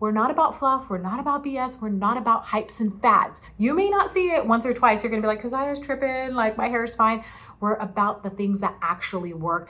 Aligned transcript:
We're 0.00 0.12
not 0.12 0.30
about 0.30 0.56
fluff. 0.56 0.88
We're 0.88 0.98
not 0.98 1.18
about 1.18 1.44
BS. 1.44 1.80
We're 1.80 1.88
not 1.88 2.16
about 2.16 2.44
hypes 2.44 2.78
and 2.78 3.00
fads. 3.02 3.40
You 3.58 3.74
may 3.74 3.90
not 3.90 4.10
see 4.10 4.30
it 4.30 4.46
once 4.46 4.64
or 4.64 4.72
twice. 4.72 5.02
You're 5.02 5.10
gonna 5.10 5.22
be 5.22 5.26
like, 5.28 5.38
because 5.38 5.52
I 5.52 5.68
was 5.68 5.80
tripping, 5.80 6.34
like 6.34 6.56
my 6.56 6.68
hair 6.68 6.84
is 6.84 6.94
fine. 6.94 7.24
We're 7.60 7.74
about 7.74 8.22
the 8.22 8.30
things 8.30 8.60
that 8.60 8.76
actually 8.80 9.32
work. 9.32 9.68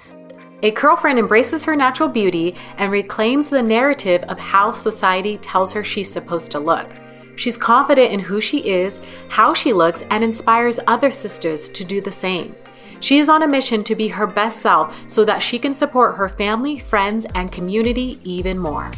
A 0.63 0.71
Curlfriend 0.73 1.19
embraces 1.19 1.65
her 1.65 1.75
natural 1.75 2.11
beauty 2.11 2.57
and 2.77 2.93
reclaims 2.93 3.49
the 3.49 3.63
narrative 3.63 4.23
of 4.25 4.39
how 4.39 4.73
society 4.73 5.39
tells 5.39 5.73
her 5.73 5.83
she's 5.83 6.13
supposed 6.13 6.51
to 6.53 6.59
look. 6.59 6.91
She's 7.37 7.57
confident 7.57 8.13
in 8.13 8.21
who 8.21 8.43
she 8.43 8.69
is, 8.69 9.01
how 9.31 9.55
she 9.55 9.73
looks, 9.73 10.03
and 10.11 10.23
inspires 10.23 10.79
other 10.87 11.11
sisters 11.11 11.71
to 11.71 11.85
do 11.85 12.03
the 12.03 12.11
same. 12.11 12.55
She 13.01 13.19
is 13.19 13.29
on 13.29 13.43
a 13.43 13.49
mission 13.49 13.83
to 13.85 13.95
be 13.95 14.09
her 14.09 14.27
best 14.27 14.61
self 14.61 14.95
so 15.07 15.25
that 15.25 15.43
she 15.43 15.59
can 15.59 15.73
support 15.73 16.17
her 16.17 16.29
family, 16.29 16.79
friends, 16.79 17.27
and 17.35 17.51
community 17.51 18.19
even 18.25 18.59
more. 18.59 18.91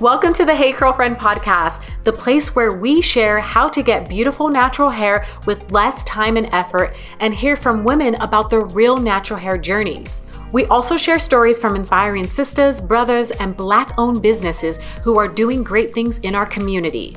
Welcome 0.00 0.32
to 0.32 0.46
the 0.46 0.54
Hey 0.54 0.72
Curlfriend 0.72 1.18
podcast, 1.18 1.84
the 2.04 2.12
place 2.14 2.56
where 2.56 2.72
we 2.72 3.02
share 3.02 3.38
how 3.38 3.68
to 3.68 3.82
get 3.82 4.08
beautiful 4.08 4.48
natural 4.48 4.88
hair 4.88 5.26
with 5.44 5.70
less 5.70 6.02
time 6.04 6.38
and 6.38 6.48
effort 6.54 6.96
and 7.18 7.34
hear 7.34 7.54
from 7.54 7.84
women 7.84 8.14
about 8.14 8.48
their 8.48 8.64
real 8.64 8.96
natural 8.96 9.38
hair 9.38 9.58
journeys. 9.58 10.22
We 10.54 10.64
also 10.66 10.96
share 10.96 11.18
stories 11.18 11.58
from 11.58 11.76
inspiring 11.76 12.26
sisters, 12.26 12.80
brothers, 12.80 13.30
and 13.30 13.54
Black 13.54 13.92
owned 13.98 14.22
businesses 14.22 14.78
who 15.04 15.18
are 15.18 15.28
doing 15.28 15.62
great 15.62 15.92
things 15.92 16.16
in 16.20 16.34
our 16.34 16.46
community. 16.46 17.14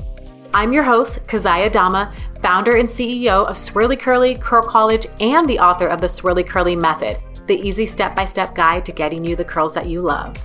I'm 0.52 0.74
your 0.74 0.82
host, 0.82 1.26
Keziah 1.26 1.70
Dama, 1.70 2.12
founder 2.42 2.76
and 2.76 2.86
CEO 2.86 3.46
of 3.46 3.56
Swirly 3.56 3.98
Curly 3.98 4.34
Curl 4.34 4.62
College 4.62 5.06
and 5.20 5.48
the 5.48 5.58
author 5.58 5.86
of 5.86 6.02
the 6.02 6.06
Swirly 6.06 6.46
Curly 6.46 6.76
Method, 6.76 7.18
the 7.46 7.56
easy 7.66 7.86
step 7.86 8.14
by 8.14 8.26
step 8.26 8.54
guide 8.54 8.84
to 8.84 8.92
getting 8.92 9.24
you 9.24 9.36
the 9.36 9.42
curls 9.42 9.72
that 9.72 9.86
you 9.86 10.02
love. 10.02 10.36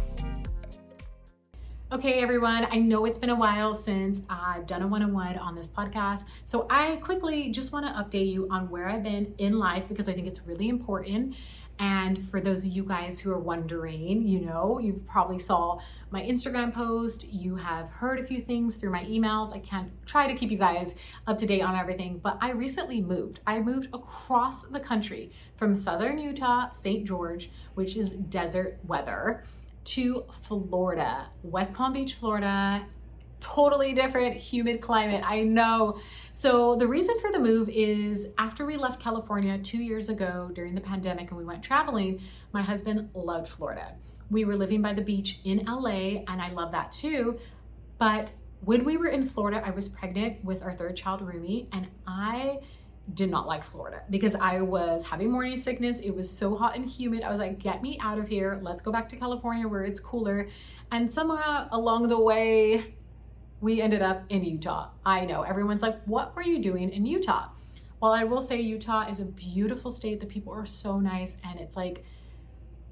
Okay, 1.92 2.22
everyone, 2.22 2.68
I 2.70 2.78
know 2.78 3.06
it's 3.06 3.18
been 3.18 3.32
a 3.32 3.36
while 3.36 3.74
since 3.74 4.22
I've 4.30 4.68
done 4.68 4.84
a 4.84 4.88
one 4.88 5.02
on 5.02 5.12
one 5.12 5.36
on 5.40 5.56
this 5.56 5.68
podcast. 5.68 6.24
So 6.44 6.68
I 6.70 6.98
quickly 6.98 7.50
just 7.50 7.72
want 7.72 7.88
to 7.88 7.92
update 7.94 8.32
you 8.32 8.48
on 8.52 8.70
where 8.70 8.88
I've 8.88 9.02
been 9.02 9.34
in 9.40 9.58
life 9.58 9.88
because 9.88 10.08
I 10.08 10.14
think 10.14 10.28
it's 10.28 10.46
really 10.46 10.70
important. 10.70 11.36
And 11.80 12.30
for 12.30 12.42
those 12.42 12.64
of 12.64 12.74
you 12.74 12.84
guys 12.84 13.20
who 13.20 13.32
are 13.32 13.40
wondering, 13.40 14.28
you 14.28 14.42
know, 14.42 14.78
you 14.78 15.04
probably 15.08 15.40
saw 15.40 15.80
my 16.12 16.22
Instagram 16.22 16.72
post, 16.72 17.34
you 17.34 17.56
have 17.56 17.90
heard 17.90 18.20
a 18.20 18.24
few 18.24 18.40
things 18.40 18.78
through 18.78 18.92
my 18.92 19.06
emails. 19.06 19.52
I 19.52 19.58
can't 19.58 19.90
try 20.06 20.28
to 20.28 20.36
keep 20.36 20.52
you 20.52 20.60
guys 20.60 20.94
up 21.26 21.40
to 21.40 21.48
date 21.48 21.62
on 21.62 21.76
everything, 21.76 22.20
but 22.22 22.38
I 22.40 22.52
recently 22.52 23.02
moved. 23.02 23.40
I 23.48 23.62
moved 23.62 23.88
across 23.96 24.62
the 24.62 24.80
country 24.80 25.32
from 25.58 25.76
southern 25.76 26.20
Utah, 26.20 26.70
St. 26.70 27.04
George, 27.04 27.50
which 27.74 27.96
is 27.96 28.12
desert 28.12 28.78
weather 28.86 29.44
to 29.86 30.26
Florida, 30.44 31.28
West 31.44 31.74
Palm 31.74 31.94
Beach, 31.94 32.16
Florida. 32.16 32.86
Totally 33.40 33.94
different, 33.94 34.36
humid 34.36 34.82
climate, 34.82 35.24
I 35.26 35.44
know. 35.44 35.98
So, 36.34 36.76
the 36.76 36.88
reason 36.88 37.18
for 37.20 37.32
the 37.32 37.40
move 37.40 37.70
is 37.70 38.28
after 38.38 38.66
we 38.66 38.76
left 38.76 39.02
California 39.02 39.58
two 39.58 39.78
years 39.78 40.10
ago 40.10 40.52
during 40.54 40.76
the 40.76 40.82
pandemic 40.82 41.30
and 41.30 41.38
we 41.38 41.46
went 41.46 41.64
traveling, 41.64 42.22
my 42.52 42.62
husband 42.62 43.10
loved 43.14 43.48
Florida. 43.48 43.96
We 44.30 44.44
were 44.44 44.58
living 44.58 44.82
by 44.82 44.94
the 44.94 45.02
beach 45.02 45.40
in 45.46 45.66
LA, 45.66 46.22
and 46.28 46.42
I 46.42 46.52
love 46.52 46.74
that 46.74 46.92
too. 46.92 47.40
But 47.98 48.34
when 48.62 48.84
we 48.84 48.98
were 48.98 49.08
in 49.08 49.28
Florida, 49.28 49.62
I 49.66 49.72
was 49.72 49.88
pregnant 49.88 50.44
with 50.44 50.62
our 50.62 50.74
third 50.74 50.98
child, 50.98 51.22
Rumi, 51.22 51.70
and 51.72 51.88
I 52.06 52.60
did 53.14 53.30
not 53.30 53.48
like 53.48 53.64
Florida 53.64 54.04
because 54.10 54.36
I 54.36 54.62
was 54.62 55.06
having 55.06 55.32
morning 55.32 55.58
sickness. 55.58 56.00
It 56.00 56.12
was 56.16 56.30
so 56.30 56.56
hot 56.56 56.76
and 56.76 56.86
humid. 56.86 57.24
I 57.24 57.30
was 57.30 57.40
like, 57.40 57.60
get 57.60 57.82
me 57.82 57.98
out 58.02 58.18
of 58.18 58.28
here. 58.28 58.60
Let's 58.62 58.82
go 58.82 58.92
back 58.92 59.10
to 59.10 59.16
California 59.16 59.68
where 59.68 59.84
it's 59.84 60.00
cooler. 60.00 60.48
And 60.92 61.12
somehow 61.12 61.68
along 61.72 62.10
the 62.10 62.20
way, 62.20 62.96
we 63.62 63.82
ended 63.82 64.02
up 64.02 64.24
in 64.30 64.44
Utah. 64.44 64.90
I 65.06 65.26
know 65.26 65.42
everyone's 65.42 65.82
like, 65.82 66.02
what 66.06 66.36
were 66.36 66.44
you 66.44 66.60
doing 66.60 66.90
in 66.90 67.06
Utah? 67.06 67.50
Well, 68.02 68.14
I 68.14 68.24
will 68.24 68.42
say 68.42 68.62
Utah 68.62 69.08
is 69.10 69.20
a 69.20 69.26
beautiful 69.26 69.92
state. 69.92 70.22
The 70.22 70.26
people 70.26 70.54
are 70.54 70.66
so 70.66 71.00
nice 71.00 71.38
and 71.44 71.60
it's 71.60 71.76
like, 71.76 72.06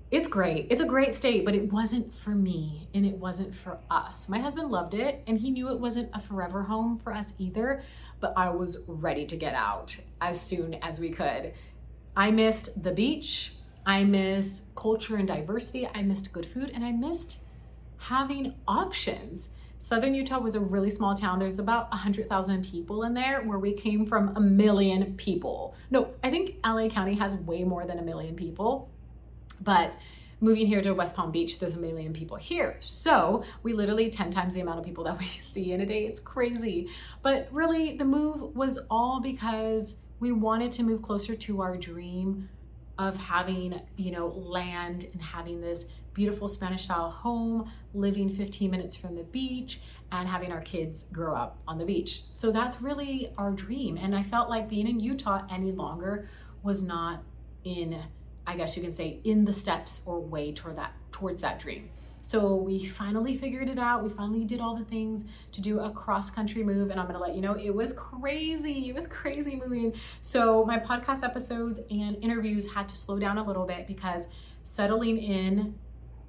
it's 0.10 0.28
great. 0.28 0.68
It's 0.70 0.80
a 0.80 0.86
great 0.86 1.16
state, 1.16 1.44
but 1.44 1.54
it 1.54 1.72
wasn't 1.72 2.14
for 2.14 2.30
me 2.30 2.88
and 2.94 3.06
it 3.06 3.16
wasn't 3.16 3.54
for 3.54 3.80
us. 3.92 4.30
My 4.30 4.40
husband 4.40 4.72
loved 4.72 4.94
it 4.94 5.22
and 5.28 5.38
he 5.38 5.52
knew 5.52 5.70
it 5.70 5.80
wasn't 5.80 6.10
a 6.14 6.22
forever 6.22 6.64
home 6.64 6.98
for 6.98 7.14
us 7.14 7.34
either, 7.38 7.84
but 8.20 8.34
I 8.36 8.50
was 8.50 8.78
ready 8.88 9.26
to 9.26 9.36
get 9.36 9.54
out 9.54 9.98
as 10.22 10.40
soon 10.40 10.76
as 10.76 11.00
we 11.00 11.10
could. 11.10 11.54
I 12.16 12.32
missed 12.32 12.82
the 12.82 12.92
beach. 12.92 13.54
I 13.86 14.04
miss 14.04 14.64
culture 14.76 15.16
and 15.16 15.28
diversity. 15.28 15.88
I 15.94 16.02
missed 16.04 16.34
good 16.34 16.46
food 16.46 16.72
and 16.74 16.84
I 16.84 16.92
missed 16.92 17.40
having 17.98 18.56
options. 18.68 19.50
Southern 19.80 20.16
Utah 20.16 20.40
was 20.40 20.56
a 20.56 20.60
really 20.60 20.90
small 20.90 21.16
town. 21.16 21.40
There's 21.40 21.60
about 21.60 21.90
100,000 21.92 22.66
people 22.66 23.04
in 23.04 23.14
there, 23.14 23.44
where 23.44 23.60
we 23.60 23.74
came 23.74 24.06
from 24.08 24.36
a 24.36 24.40
million 24.40 25.16
people. 25.16 25.76
No, 25.92 26.14
I 26.24 26.32
think 26.32 26.56
LA 26.66 26.90
County 26.90 27.14
has 27.16 27.36
way 27.36 27.64
more 27.64 27.86
than 27.86 28.00
a 28.00 28.02
million 28.02 28.36
people. 28.36 28.90
But 29.62 29.94
moving 30.40 30.68
here 30.68 30.82
to 30.82 30.94
West 30.94 31.16
Palm 31.16 31.32
Beach, 31.32 31.60
there's 31.60 31.76
a 31.76 31.80
million 31.80 32.14
people 32.14 32.38
here. 32.38 32.78
So 32.82 33.44
we 33.64 33.74
literally 33.74 34.10
10 34.10 34.32
times 34.32 34.54
the 34.54 34.62
amount 34.62 34.80
of 34.80 34.86
people 34.86 35.04
that 35.06 35.18
we 35.18 35.26
see 35.26 35.72
in 35.72 35.82
a 35.82 35.86
day. 35.86 36.06
It's 36.06 36.20
crazy. 36.20 36.90
But 37.22 37.48
really, 37.52 37.98
the 37.98 38.06
move 38.06 38.56
was 38.56 38.80
all 38.90 39.20
because 39.20 39.96
we 40.20 40.32
wanted 40.32 40.72
to 40.74 40.84
move 40.84 41.02
closer 41.02 41.36
to 41.36 41.62
our 41.62 41.78
dream 41.78 42.50
of 42.98 43.16
having, 43.18 43.80
you 43.96 44.12
know, 44.12 44.28
land 44.28 45.06
and 45.14 45.22
having 45.22 45.62
this 45.62 45.86
beautiful 46.14 46.48
Spanish 46.48 46.86
style 46.86 47.12
home, 47.12 47.72
living 47.94 48.28
15 48.28 48.72
minutes 48.72 48.96
from 48.96 49.16
the 49.16 49.24
beach, 49.24 49.80
and 50.12 50.28
having 50.28 50.52
our 50.52 50.62
kids 50.62 51.06
grow 51.12 51.36
up 51.36 51.60
on 51.68 51.78
the 51.78 51.86
beach. 51.86 52.24
So 52.34 52.50
that's 52.52 52.82
really 52.82 53.32
our 53.38 53.52
dream. 53.52 53.98
And 53.98 54.16
I 54.16 54.24
felt 54.24 54.50
like 54.50 54.68
being 54.68 54.88
in 54.88 55.00
Utah 55.00 55.46
any 55.48 55.72
longer 55.72 56.28
was 56.64 56.82
not 56.82 57.24
in 57.64 58.02
I 58.48 58.56
guess 58.56 58.76
you 58.76 58.82
can 58.82 58.94
say, 58.94 59.20
in 59.26 59.46
the 59.46 59.54
steps 59.54 60.02
or 60.06 60.20
way 60.20 60.54
toward 60.54 60.78
that 60.78 60.94
towards 61.12 61.42
that 61.42 61.60
dream. 61.60 61.90
So 62.22 62.56
we 62.56 62.86
finally 62.86 63.36
figured 63.36 63.70
it 63.70 63.80
out. 63.80 64.04
We 64.04 64.10
finally 64.10 64.44
did 64.44 64.60
all 64.60 64.76
the 64.76 64.84
things 64.84 65.24
to 65.54 65.62
do 65.62 65.80
a 65.80 65.90
cross 65.92 66.30
country 66.30 66.62
move. 66.62 66.90
And 66.90 67.00
I'm 67.00 67.06
going 67.06 67.18
to 67.18 67.24
let 67.24 67.36
you 67.36 67.42
know 67.42 67.54
it 67.54 67.74
was 67.74 67.94
crazy. 67.94 68.90
It 68.90 68.96
was 68.96 69.08
crazy 69.08 69.56
moving. 69.56 69.94
So 70.20 70.66
my 70.66 70.78
podcast 70.78 71.24
episodes 71.24 71.80
and 71.90 72.18
interviews 72.22 72.74
had 72.74 72.90
to 72.90 72.98
slow 72.98 73.18
down 73.18 73.38
a 73.38 73.44
little 73.44 73.66
bit 73.66 73.88
because 73.88 74.28
settling 74.64 75.18
in 75.18 75.76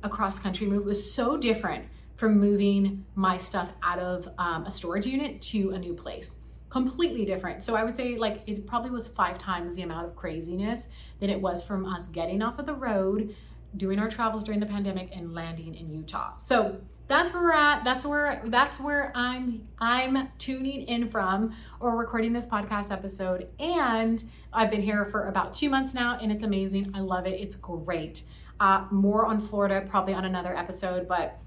a 0.05 0.09
cross 0.09 0.39
country 0.39 0.69
move 0.69 0.85
was 0.85 1.13
so 1.13 1.37
different 1.37 1.87
from 2.15 2.39
moving 2.39 3.05
my 3.17 3.37
stuff 3.37 3.73
out 3.83 3.99
of 3.99 4.29
um, 4.39 4.67
a 4.67 4.71
storage 4.71 5.07
unit 5.07 5.41
to 5.43 5.71
a 5.71 5.79
new 5.79 5.95
place 5.95 6.37
completely 6.71 7.25
different. 7.25 7.63
So 7.63 7.75
I 7.75 7.85
would 7.85 7.97
say 7.97 8.17
like 8.17 8.43
it 8.47 8.67
probably 8.67 8.91
was 8.91 9.09
five 9.09 9.39
times 9.39 9.75
the 9.75 9.83
amount 9.83 10.07
of 10.07 10.17
craziness 10.17 10.89
than 11.21 11.31
it 11.31 11.41
was 11.41 11.63
from 11.63 11.87
us 11.87 12.07
getting 12.09 12.43
off 12.43 12.59
of 12.59 12.67
the 12.67 12.75
road, 12.75 13.35
doing 13.77 13.99
our 13.99 14.09
travels 14.09 14.45
during 14.45 14.61
the 14.61 14.67
pandemic 14.67 15.15
and 15.17 15.35
landing 15.35 15.75
in 15.75 15.91
Utah. 15.91 16.37
So 16.37 16.81
that's 17.07 17.33
where 17.33 17.43
we're 17.43 17.53
at. 17.53 17.85
That's 17.85 18.05
where 18.05 18.43
that's 18.45 18.79
where 18.79 19.13
I'm 19.15 19.67
I'm 19.79 20.29
tuning 20.37 20.83
in 20.83 21.09
from 21.09 21.55
or 21.81 21.97
recording 21.97 22.35
this 22.35 22.47
podcast 22.47 22.93
episode. 22.93 23.49
And 23.59 24.23
I've 24.53 24.71
been 24.71 24.83
here 24.83 25.07
for 25.07 25.29
about 25.29 25.55
two 25.55 25.71
months 25.71 25.95
now 25.95 26.19
and 26.21 26.31
it's 26.31 26.43
amazing. 26.43 26.93
I 26.95 27.01
love 27.01 27.27
it. 27.27 27.41
It's 27.41 27.55
great. 27.55 28.23
Uh, 28.61 28.85
more 28.91 29.25
on 29.25 29.41
Florida, 29.41 29.87
probably 29.89 30.13
on 30.13 30.25
another 30.25 30.55
episode, 30.55 31.09
but 31.09 31.39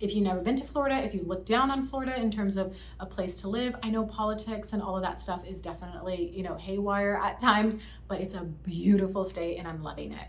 if 0.00 0.14
you've 0.14 0.24
never 0.24 0.40
been 0.40 0.56
to 0.56 0.64
Florida, 0.64 0.96
if 0.96 1.14
you 1.14 1.22
look 1.22 1.46
down 1.46 1.70
on 1.70 1.86
Florida 1.86 2.18
in 2.20 2.30
terms 2.30 2.56
of 2.56 2.76
a 3.00 3.06
place 3.06 3.34
to 3.36 3.48
live, 3.48 3.76
I 3.82 3.90
know 3.90 4.04
politics 4.04 4.72
and 4.72 4.82
all 4.82 4.96
of 4.96 5.02
that 5.02 5.20
stuff 5.20 5.46
is 5.46 5.60
definitely, 5.60 6.32
you 6.34 6.42
know, 6.42 6.56
haywire 6.56 7.20
at 7.22 7.40
times, 7.40 7.76
but 8.08 8.20
it's 8.20 8.34
a 8.34 8.42
beautiful 8.42 9.24
state 9.24 9.56
and 9.56 9.68
I'm 9.68 9.82
loving 9.82 10.12
it. 10.12 10.26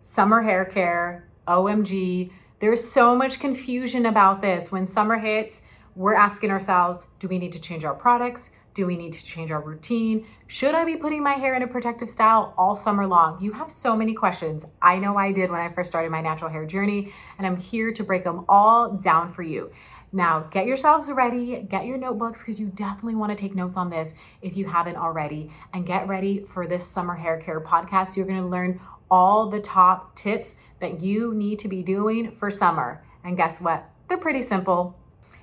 Summer 0.00 0.42
hair 0.42 0.64
care, 0.64 1.28
OMG. 1.46 2.30
There's 2.60 2.88
so 2.88 3.14
much 3.14 3.40
confusion 3.40 4.06
about 4.06 4.40
this. 4.40 4.72
When 4.72 4.86
summer 4.86 5.18
hits, 5.18 5.62
we're 5.94 6.14
asking 6.14 6.50
ourselves, 6.50 7.08
do 7.18 7.28
we 7.28 7.38
need 7.38 7.52
to 7.52 7.60
change 7.60 7.84
our 7.84 7.94
products? 7.94 8.50
Do 8.78 8.86
we 8.86 8.96
need 8.96 9.12
to 9.14 9.24
change 9.24 9.50
our 9.50 9.60
routine? 9.60 10.24
Should 10.46 10.76
I 10.76 10.84
be 10.84 10.94
putting 10.94 11.20
my 11.20 11.32
hair 11.32 11.56
in 11.56 11.64
a 11.64 11.66
protective 11.66 12.08
style 12.08 12.54
all 12.56 12.76
summer 12.76 13.08
long? 13.08 13.42
You 13.42 13.50
have 13.50 13.72
so 13.72 13.96
many 13.96 14.14
questions. 14.14 14.64
I 14.80 15.00
know 15.00 15.16
I 15.16 15.32
did 15.32 15.50
when 15.50 15.58
I 15.58 15.68
first 15.68 15.90
started 15.90 16.12
my 16.12 16.20
natural 16.20 16.48
hair 16.48 16.64
journey, 16.64 17.12
and 17.38 17.44
I'm 17.44 17.56
here 17.56 17.92
to 17.92 18.04
break 18.04 18.22
them 18.22 18.44
all 18.48 18.92
down 18.92 19.32
for 19.32 19.42
you. 19.42 19.72
Now, 20.12 20.46
get 20.52 20.68
yourselves 20.68 21.10
ready, 21.10 21.60
get 21.68 21.86
your 21.86 21.98
notebooks 21.98 22.38
because 22.44 22.60
you 22.60 22.68
definitely 22.68 23.16
want 23.16 23.36
to 23.36 23.36
take 23.36 23.56
notes 23.56 23.76
on 23.76 23.90
this 23.90 24.14
if 24.42 24.56
you 24.56 24.66
haven't 24.66 24.96
already, 24.96 25.50
and 25.74 25.84
get 25.84 26.06
ready 26.06 26.44
for 26.44 26.64
this 26.64 26.86
summer 26.86 27.16
hair 27.16 27.40
care 27.40 27.60
podcast. 27.60 28.16
You're 28.16 28.26
going 28.26 28.40
to 28.40 28.46
learn 28.46 28.80
all 29.10 29.50
the 29.50 29.58
top 29.58 30.14
tips 30.14 30.54
that 30.78 31.00
you 31.00 31.34
need 31.34 31.58
to 31.58 31.66
be 31.66 31.82
doing 31.82 32.30
for 32.30 32.48
summer. 32.48 33.02
And 33.24 33.36
guess 33.36 33.60
what? 33.60 33.90
They're 34.08 34.18
pretty 34.18 34.42
simple. 34.42 34.96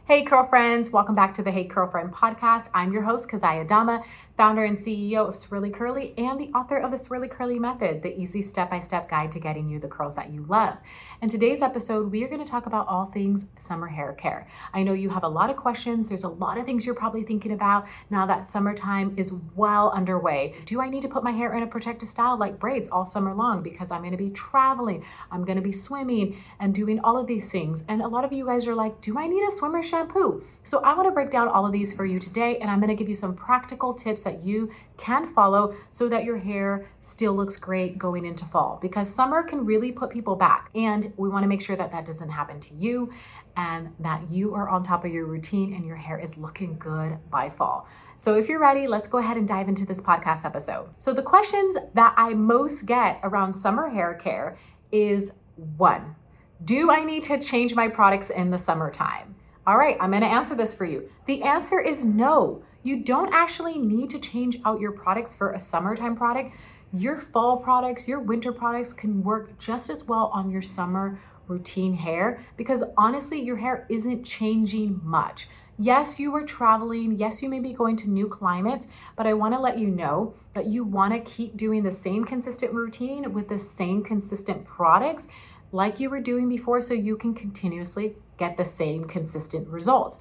Hey, 0.08 0.24
curl 0.24 0.46
friends, 0.46 0.92
welcome 0.92 1.16
back 1.16 1.34
to 1.34 1.42
the 1.42 1.50
Hey 1.50 1.68
Curlfriend 1.68 2.14
podcast. 2.14 2.70
I'm 2.76 2.94
your 2.94 3.02
host, 3.02 3.28
Keziah 3.28 3.66
Dama, 3.66 4.04
founder 4.38 4.64
and 4.64 4.78
CEO 4.78 5.28
of 5.28 5.34
Swirly 5.34 5.74
Curly, 5.74 6.14
and 6.16 6.40
the 6.40 6.50
author 6.50 6.78
of 6.78 6.92
the 6.92 6.98
Swirly 6.98 7.28
Curly 7.28 7.58
Method, 7.58 8.04
the 8.04 8.16
easy 8.16 8.44
step 8.44 8.70
by 8.70 8.82
step 8.82 9.10
guide 9.10 9.32
to 9.32 9.40
getting 9.40 9.68
you 9.68 9.80
the 9.80 9.88
curls 9.88 10.16
that 10.16 10.30
you 10.30 10.46
love. 10.48 10.78
In 11.24 11.30
today's 11.30 11.60
episode, 11.60 12.12
we 12.12 12.24
are 12.24 12.28
going 12.28 12.44
to 12.44 12.48
talk 12.48 12.68
about 12.68 12.88
all 12.88 13.08
things 13.08 13.48
summer 13.60 13.88
hair 13.88 14.14
care. 14.14 14.46
I 14.76 14.84
know 14.84 14.94
you 14.94 15.10
have 15.10 15.24
a 15.24 15.28
lot 15.28 15.50
of 15.50 15.56
questions. 15.56 16.08
There's 16.08 16.24
a 16.24 16.30
lot 16.30 16.60
of 16.60 16.68
things 16.68 16.86
you're 16.86 16.94
probably 16.94 17.24
thinking 17.24 17.54
about 17.54 17.88
now 18.12 18.28
that 18.28 18.44
summertime 18.44 19.16
is 19.18 19.34
well 19.56 19.90
underway. 19.90 20.54
Do 20.66 20.82
I 20.82 20.90
need 20.90 21.02
to 21.02 21.10
put 21.10 21.24
my 21.24 21.32
hair 21.32 21.52
in 21.54 21.64
a 21.64 21.68
protective 21.68 22.10
style 22.10 22.38
like 22.38 22.60
braids 22.60 22.90
all 22.90 23.06
summer 23.06 23.34
long 23.34 23.64
because 23.64 23.90
I'm 23.90 24.02
going 24.02 24.12
to 24.12 24.18
be 24.18 24.30
traveling, 24.30 25.04
I'm 25.32 25.46
going 25.46 25.58
to 25.58 25.64
be 25.64 25.72
swimming, 25.72 26.38
and 26.60 26.76
doing 26.76 27.00
all 27.00 27.18
of 27.18 27.26
these 27.26 27.50
things? 27.50 27.84
And 27.88 28.04
a 28.04 28.08
lot 28.08 28.24
of 28.24 28.32
you 28.32 28.46
guys 28.46 28.68
are 28.68 28.76
like, 28.76 29.02
do 29.02 29.18
I 29.18 29.26
need 29.26 29.44
a 29.44 29.50
swimmer 29.50 29.82
shampoo? 29.96 30.44
So 30.64 30.80
I 30.80 30.94
want 30.94 31.08
to 31.08 31.12
break 31.12 31.30
down 31.30 31.48
all 31.48 31.66
of 31.66 31.72
these 31.72 31.94
for 31.94 32.06
you 32.06 32.20
today, 32.20 32.58
and 32.58 32.70
I'm 32.70 32.80
going 32.80 32.90
to 32.90 32.96
give 32.96 33.08
you 33.08 33.16
some 33.16 33.34
practical 33.34 33.94
tips 33.94 34.24
that 34.24 34.44
you 34.44 34.72
can 34.98 35.28
follow 35.28 35.76
so 35.90 36.10
that 36.10 36.24
your 36.24 36.38
hair 36.38 36.88
still 37.00 37.34
looks 37.34 37.58
great 37.58 37.98
going 37.98 38.26
into 38.26 38.46
fall 38.46 38.80
because 38.82 39.14
summer 39.14 39.44
can 39.44 39.66
really 39.66 39.92
put 39.92 40.10
people 40.10 40.36
back. 40.36 40.70
And 40.76 41.14
we 41.18 41.30
want 41.30 41.44
to 41.44 41.48
make 41.48 41.62
sure 41.62 41.76
that 41.76 41.92
that 41.92 42.06
doesn't 42.06 42.30
happen 42.30 42.60
to 42.62 42.74
you 42.74 43.12
and 43.58 43.94
that 44.00 44.30
you 44.30 44.54
are 44.54 44.68
on 44.68 44.84
top 44.84 45.06
of 45.06 45.14
your 45.14 45.26
routine 45.26 45.74
and 45.74 45.86
your 45.86 45.96
hair 45.96 46.20
is 46.20 46.36
looking 46.36 46.78
good 46.78 47.18
by 47.30 47.50
fall. 47.50 47.88
So, 48.18 48.36
if 48.36 48.50
you're 48.50 48.60
ready, 48.60 48.88
let's 48.88 49.08
go 49.08 49.18
ahead 49.18 49.38
and 49.38 49.48
dive 49.48 49.70
into 49.70 49.86
this 49.86 50.02
podcast 50.02 50.46
episode. 50.46 50.90
So, 50.98 51.14
the 51.14 51.22
questions 51.22 51.78
that 51.94 52.14
I 52.18 52.34
most 52.34 52.86
get 52.86 53.20
around 53.24 53.56
summer 53.56 53.90
hair 53.90 54.14
care 54.14 54.58
is 54.92 55.32
one, 55.78 56.16
do 56.64 56.92
I 56.92 57.04
need 57.04 57.24
to 57.24 57.40
change 57.40 57.76
my 57.76 57.88
products 57.88 58.30
in 58.30 58.52
the 58.52 58.58
summertime? 58.58 59.36
All 59.68 59.78
right, 59.78 59.98
I'm 60.00 60.12
gonna 60.12 60.28
answer 60.28 60.54
this 60.54 60.76
for 60.76 60.86
you. 60.86 61.10
The 61.26 61.42
answer 61.42 61.80
is 61.80 62.06
no. 62.06 62.62
You 62.84 62.98
don't 62.98 63.34
actually 63.34 63.80
need 63.80 64.12
to 64.12 64.20
change 64.20 64.60
out 64.64 64.80
your 64.80 64.92
products 64.92 65.34
for 65.34 65.52
a 65.52 65.60
summertime 65.60 66.16
product. 66.16 66.56
Your 66.94 67.18
fall 67.18 67.58
products, 67.58 68.08
your 68.08 68.20
winter 68.20 68.52
products 68.52 68.94
can 68.94 69.24
work 69.24 69.58
just 69.58 69.90
as 69.90 70.04
well 70.04 70.30
on 70.34 70.52
your 70.52 70.62
summer 70.62 71.20
routine 71.48 71.96
hair 71.96 72.44
because 72.58 72.84
honestly, 72.96 73.42
your 73.42 73.58
hair 73.58 73.88
isn't 73.90 74.24
changing 74.24 75.02
much. 75.04 75.48
Yes, 75.80 76.20
you 76.20 76.34
are 76.36 76.46
traveling. 76.46 77.18
Yes, 77.18 77.42
you 77.42 77.50
may 77.50 77.60
be 77.60 77.74
going 77.74 77.96
to 77.98 78.10
new 78.10 78.28
climates, 78.28 78.86
but 79.16 79.26
I 79.26 79.34
want 79.34 79.56
to 79.56 79.60
let 79.60 79.80
you 79.80 79.88
know 79.88 80.36
that 80.54 80.68
you 80.68 80.84
want 80.84 81.14
to 81.14 81.20
keep 81.20 81.58
doing 81.58 81.82
the 81.82 81.92
same 81.92 82.24
consistent 82.24 82.72
routine 82.72 83.34
with 83.34 83.50
the 83.50 83.60
same 83.60 84.04
consistent 84.04 84.64
products 84.64 85.28
like 85.72 86.00
you 86.00 86.10
were 86.10 86.22
doing 86.22 86.48
before 86.48 86.80
so 86.80 86.94
you 86.94 87.18
can 87.18 87.34
continuously 87.34 88.16
get 88.38 88.58
the 88.58 88.66
same 88.66 89.06
consistent 89.06 89.68
results. 89.68 90.18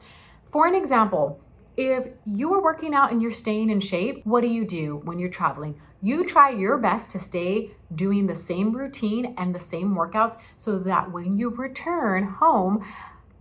For 0.51 0.67
an 0.67 0.75
example, 0.75 1.41
if 1.77 2.09
you 2.25 2.55
are 2.55 2.63
working 2.63 2.95
out 2.95 3.11
and 3.11 3.21
you're 3.21 3.33
staying 3.33 3.71
in 3.71 3.81
shape, 3.81 4.25
what 4.25 4.43
do 4.43 4.47
you 4.47 4.65
do 4.65 5.01
when 5.05 5.19
you're 5.19 5.29
traveling? 5.29 5.81
You 6.01 6.25
try 6.25 6.51
your 6.51 6.79
best 6.79 7.11
to 7.11 7.19
stay 7.19 7.73
doing 7.95 8.27
the 8.27 8.37
same 8.37 8.73
routine 8.73 9.35
and 9.37 9.55
the 9.55 9.61
same 9.61 9.95
workouts 9.95 10.37
so 10.57 10.79
that 10.81 11.11
when 11.11 11.37
you 11.37 11.51
return 11.51 12.25
home, 12.25 12.85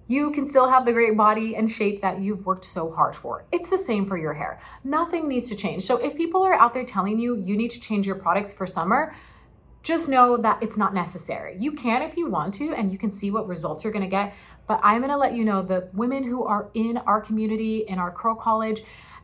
you 0.07 0.31
can 0.31 0.47
still 0.47 0.69
have 0.69 0.85
the 0.85 0.93
great 0.93 1.15
body 1.15 1.55
and 1.55 1.69
shape 1.69 2.01
that 2.01 2.19
you've 2.19 2.45
worked 2.45 2.65
so 2.65 2.89
hard 2.89 3.15
for. 3.15 3.45
It's 3.51 3.69
the 3.69 3.77
same 3.77 4.05
for 4.05 4.17
your 4.17 4.33
hair. 4.33 4.59
Nothing 4.83 5.27
needs 5.27 5.49
to 5.49 5.55
change. 5.55 5.83
So 5.83 5.97
if 5.97 6.17
people 6.17 6.43
are 6.43 6.53
out 6.53 6.73
there 6.73 6.85
telling 6.85 7.19
you 7.19 7.35
you 7.37 7.55
need 7.55 7.71
to 7.71 7.79
change 7.79 8.05
your 8.05 8.15
products 8.15 8.51
for 8.51 8.67
summer, 8.67 9.15
just 9.83 10.07
know 10.07 10.37
that 10.37 10.63
it's 10.63 10.77
not 10.77 10.93
necessary. 10.93 11.57
You 11.59 11.73
can 11.73 12.01
if 12.01 12.17
you 12.17 12.29
want 12.29 12.53
to, 12.55 12.73
and 12.73 12.91
you 12.91 12.97
can 12.97 13.11
see 13.11 13.29
what 13.29 13.47
results 13.47 13.83
you're 13.83 13.93
gonna 13.93 14.07
get. 14.07 14.33
But 14.65 14.79
I'm 14.81 15.01
gonna 15.01 15.17
let 15.17 15.35
you 15.35 15.43
know 15.43 15.61
the 15.61 15.89
women 15.93 16.23
who 16.23 16.45
are 16.45 16.69
in 16.73 16.97
our 16.97 17.19
community, 17.19 17.79
in 17.79 17.99
our 17.99 18.11
Curl 18.11 18.35
College, 18.35 18.81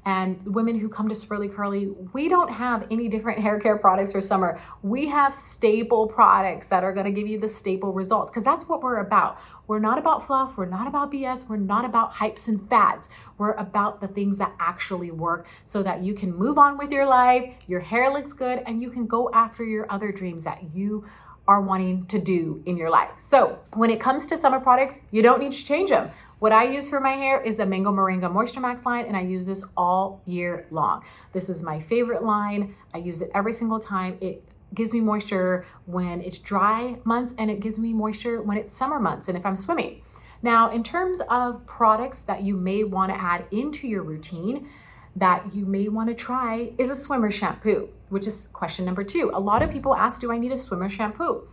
and 0.09 0.43
women 0.43 0.79
who 0.79 0.89
come 0.89 1.07
to 1.07 1.13
Swirly 1.13 1.53
Curly, 1.53 1.85
we 2.13 2.29
don't 2.29 2.49
have 2.49 2.87
any 2.89 3.07
different 3.07 3.37
hair 3.45 3.59
care 3.59 3.77
products 3.77 4.11
for 4.11 4.21
summer. 4.21 4.59
We 4.81 5.07
have 5.09 5.35
staple 5.35 6.07
products 6.07 6.67
that 6.69 6.83
are 6.83 6.91
gonna 6.91 7.11
give 7.11 7.27
you 7.27 7.39
the 7.39 7.47
staple 7.47 7.93
results 7.93 8.31
because 8.31 8.43
that's 8.43 8.67
what 8.67 8.81
we're 8.81 8.97
about. 8.97 9.39
We're 9.67 9.77
not 9.77 9.99
about 9.99 10.25
fluff, 10.25 10.57
we're 10.57 10.65
not 10.65 10.87
about 10.87 11.11
BS, 11.11 11.47
we're 11.47 11.57
not 11.57 11.85
about 11.85 12.11
hypes 12.13 12.47
and 12.47 12.67
fads. 12.67 13.07
We're 13.37 13.51
about 13.51 14.01
the 14.01 14.07
things 14.07 14.39
that 14.39 14.51
actually 14.59 15.11
work 15.11 15.45
so 15.63 15.83
that 15.83 16.01
you 16.01 16.15
can 16.15 16.35
move 16.35 16.57
on 16.57 16.79
with 16.79 16.91
your 16.91 17.05
life, 17.05 17.53
your 17.67 17.79
hair 17.79 18.11
looks 18.11 18.33
good, 18.33 18.63
and 18.65 18.81
you 18.81 18.89
can 18.89 19.05
go 19.05 19.29
after 19.31 19.63
your 19.63 19.85
other 19.91 20.11
dreams 20.11 20.43
that 20.45 20.73
you 20.73 21.05
are 21.49 21.61
wanting 21.61 22.05
to 22.05 22.19
do 22.19 22.61
in 22.67 22.77
your 22.77 22.91
life. 22.91 23.09
So, 23.17 23.57
when 23.73 23.89
it 23.89 23.99
comes 23.99 24.27
to 24.27 24.37
summer 24.37 24.59
products, 24.59 24.99
you 25.09 25.23
don't 25.23 25.39
need 25.39 25.51
to 25.51 25.65
change 25.65 25.89
them. 25.89 26.11
What 26.37 26.51
I 26.51 26.65
use 26.65 26.87
for 26.87 26.99
my 26.99 27.13
hair 27.13 27.41
is 27.41 27.57
the 27.57 27.65
Mango 27.65 27.91
Moringa 27.91 28.31
Moisture 28.31 28.59
Max 28.59 28.85
line, 28.85 29.05
and 29.05 29.17
I 29.17 29.21
use 29.21 29.47
this 29.47 29.63
all 29.75 30.21
year 30.25 30.67
long. 30.69 31.03
This 31.33 31.49
is 31.49 31.63
my 31.63 31.79
favorite 31.79 32.23
line. 32.23 32.75
I 32.93 32.99
use 32.99 33.23
it 33.23 33.31
every 33.33 33.51
single 33.51 33.79
time. 33.79 34.19
It 34.21 34.43
gives 34.75 34.93
me 34.93 35.01
moisture 35.01 35.65
when 35.87 36.21
it's 36.21 36.37
dry 36.37 36.99
months, 37.03 37.33
and 37.39 37.49
it 37.49 37.61
gives 37.61 37.79
me 37.79 37.93
moisture 37.93 38.43
when 38.43 38.55
it's 38.55 38.77
summer 38.77 38.99
months 38.99 39.27
and 39.27 39.35
if 39.35 39.43
I'm 39.43 39.55
swimming. 39.55 40.03
Now, 40.43 40.69
in 40.69 40.83
terms 40.83 41.19
of 41.29 41.65
products 41.65 42.21
that 42.23 42.43
you 42.43 42.55
may 42.55 42.83
want 42.83 43.11
to 43.11 43.19
add 43.19 43.45
into 43.49 43.87
your 43.87 44.03
routine, 44.03 44.69
that 45.15 45.53
you 45.53 45.65
may 45.65 45.87
want 45.87 46.09
to 46.09 46.15
try 46.15 46.71
is 46.77 46.89
a 46.89 46.95
swimmer 46.95 47.31
shampoo, 47.31 47.89
which 48.09 48.27
is 48.27 48.47
question 48.53 48.85
number 48.85 49.03
two. 49.03 49.31
A 49.33 49.39
lot 49.39 49.61
of 49.61 49.71
people 49.71 49.95
ask, 49.95 50.21
Do 50.21 50.31
I 50.31 50.37
need 50.37 50.51
a 50.51 50.57
swimmer 50.57 50.89
shampoo? 50.89 51.47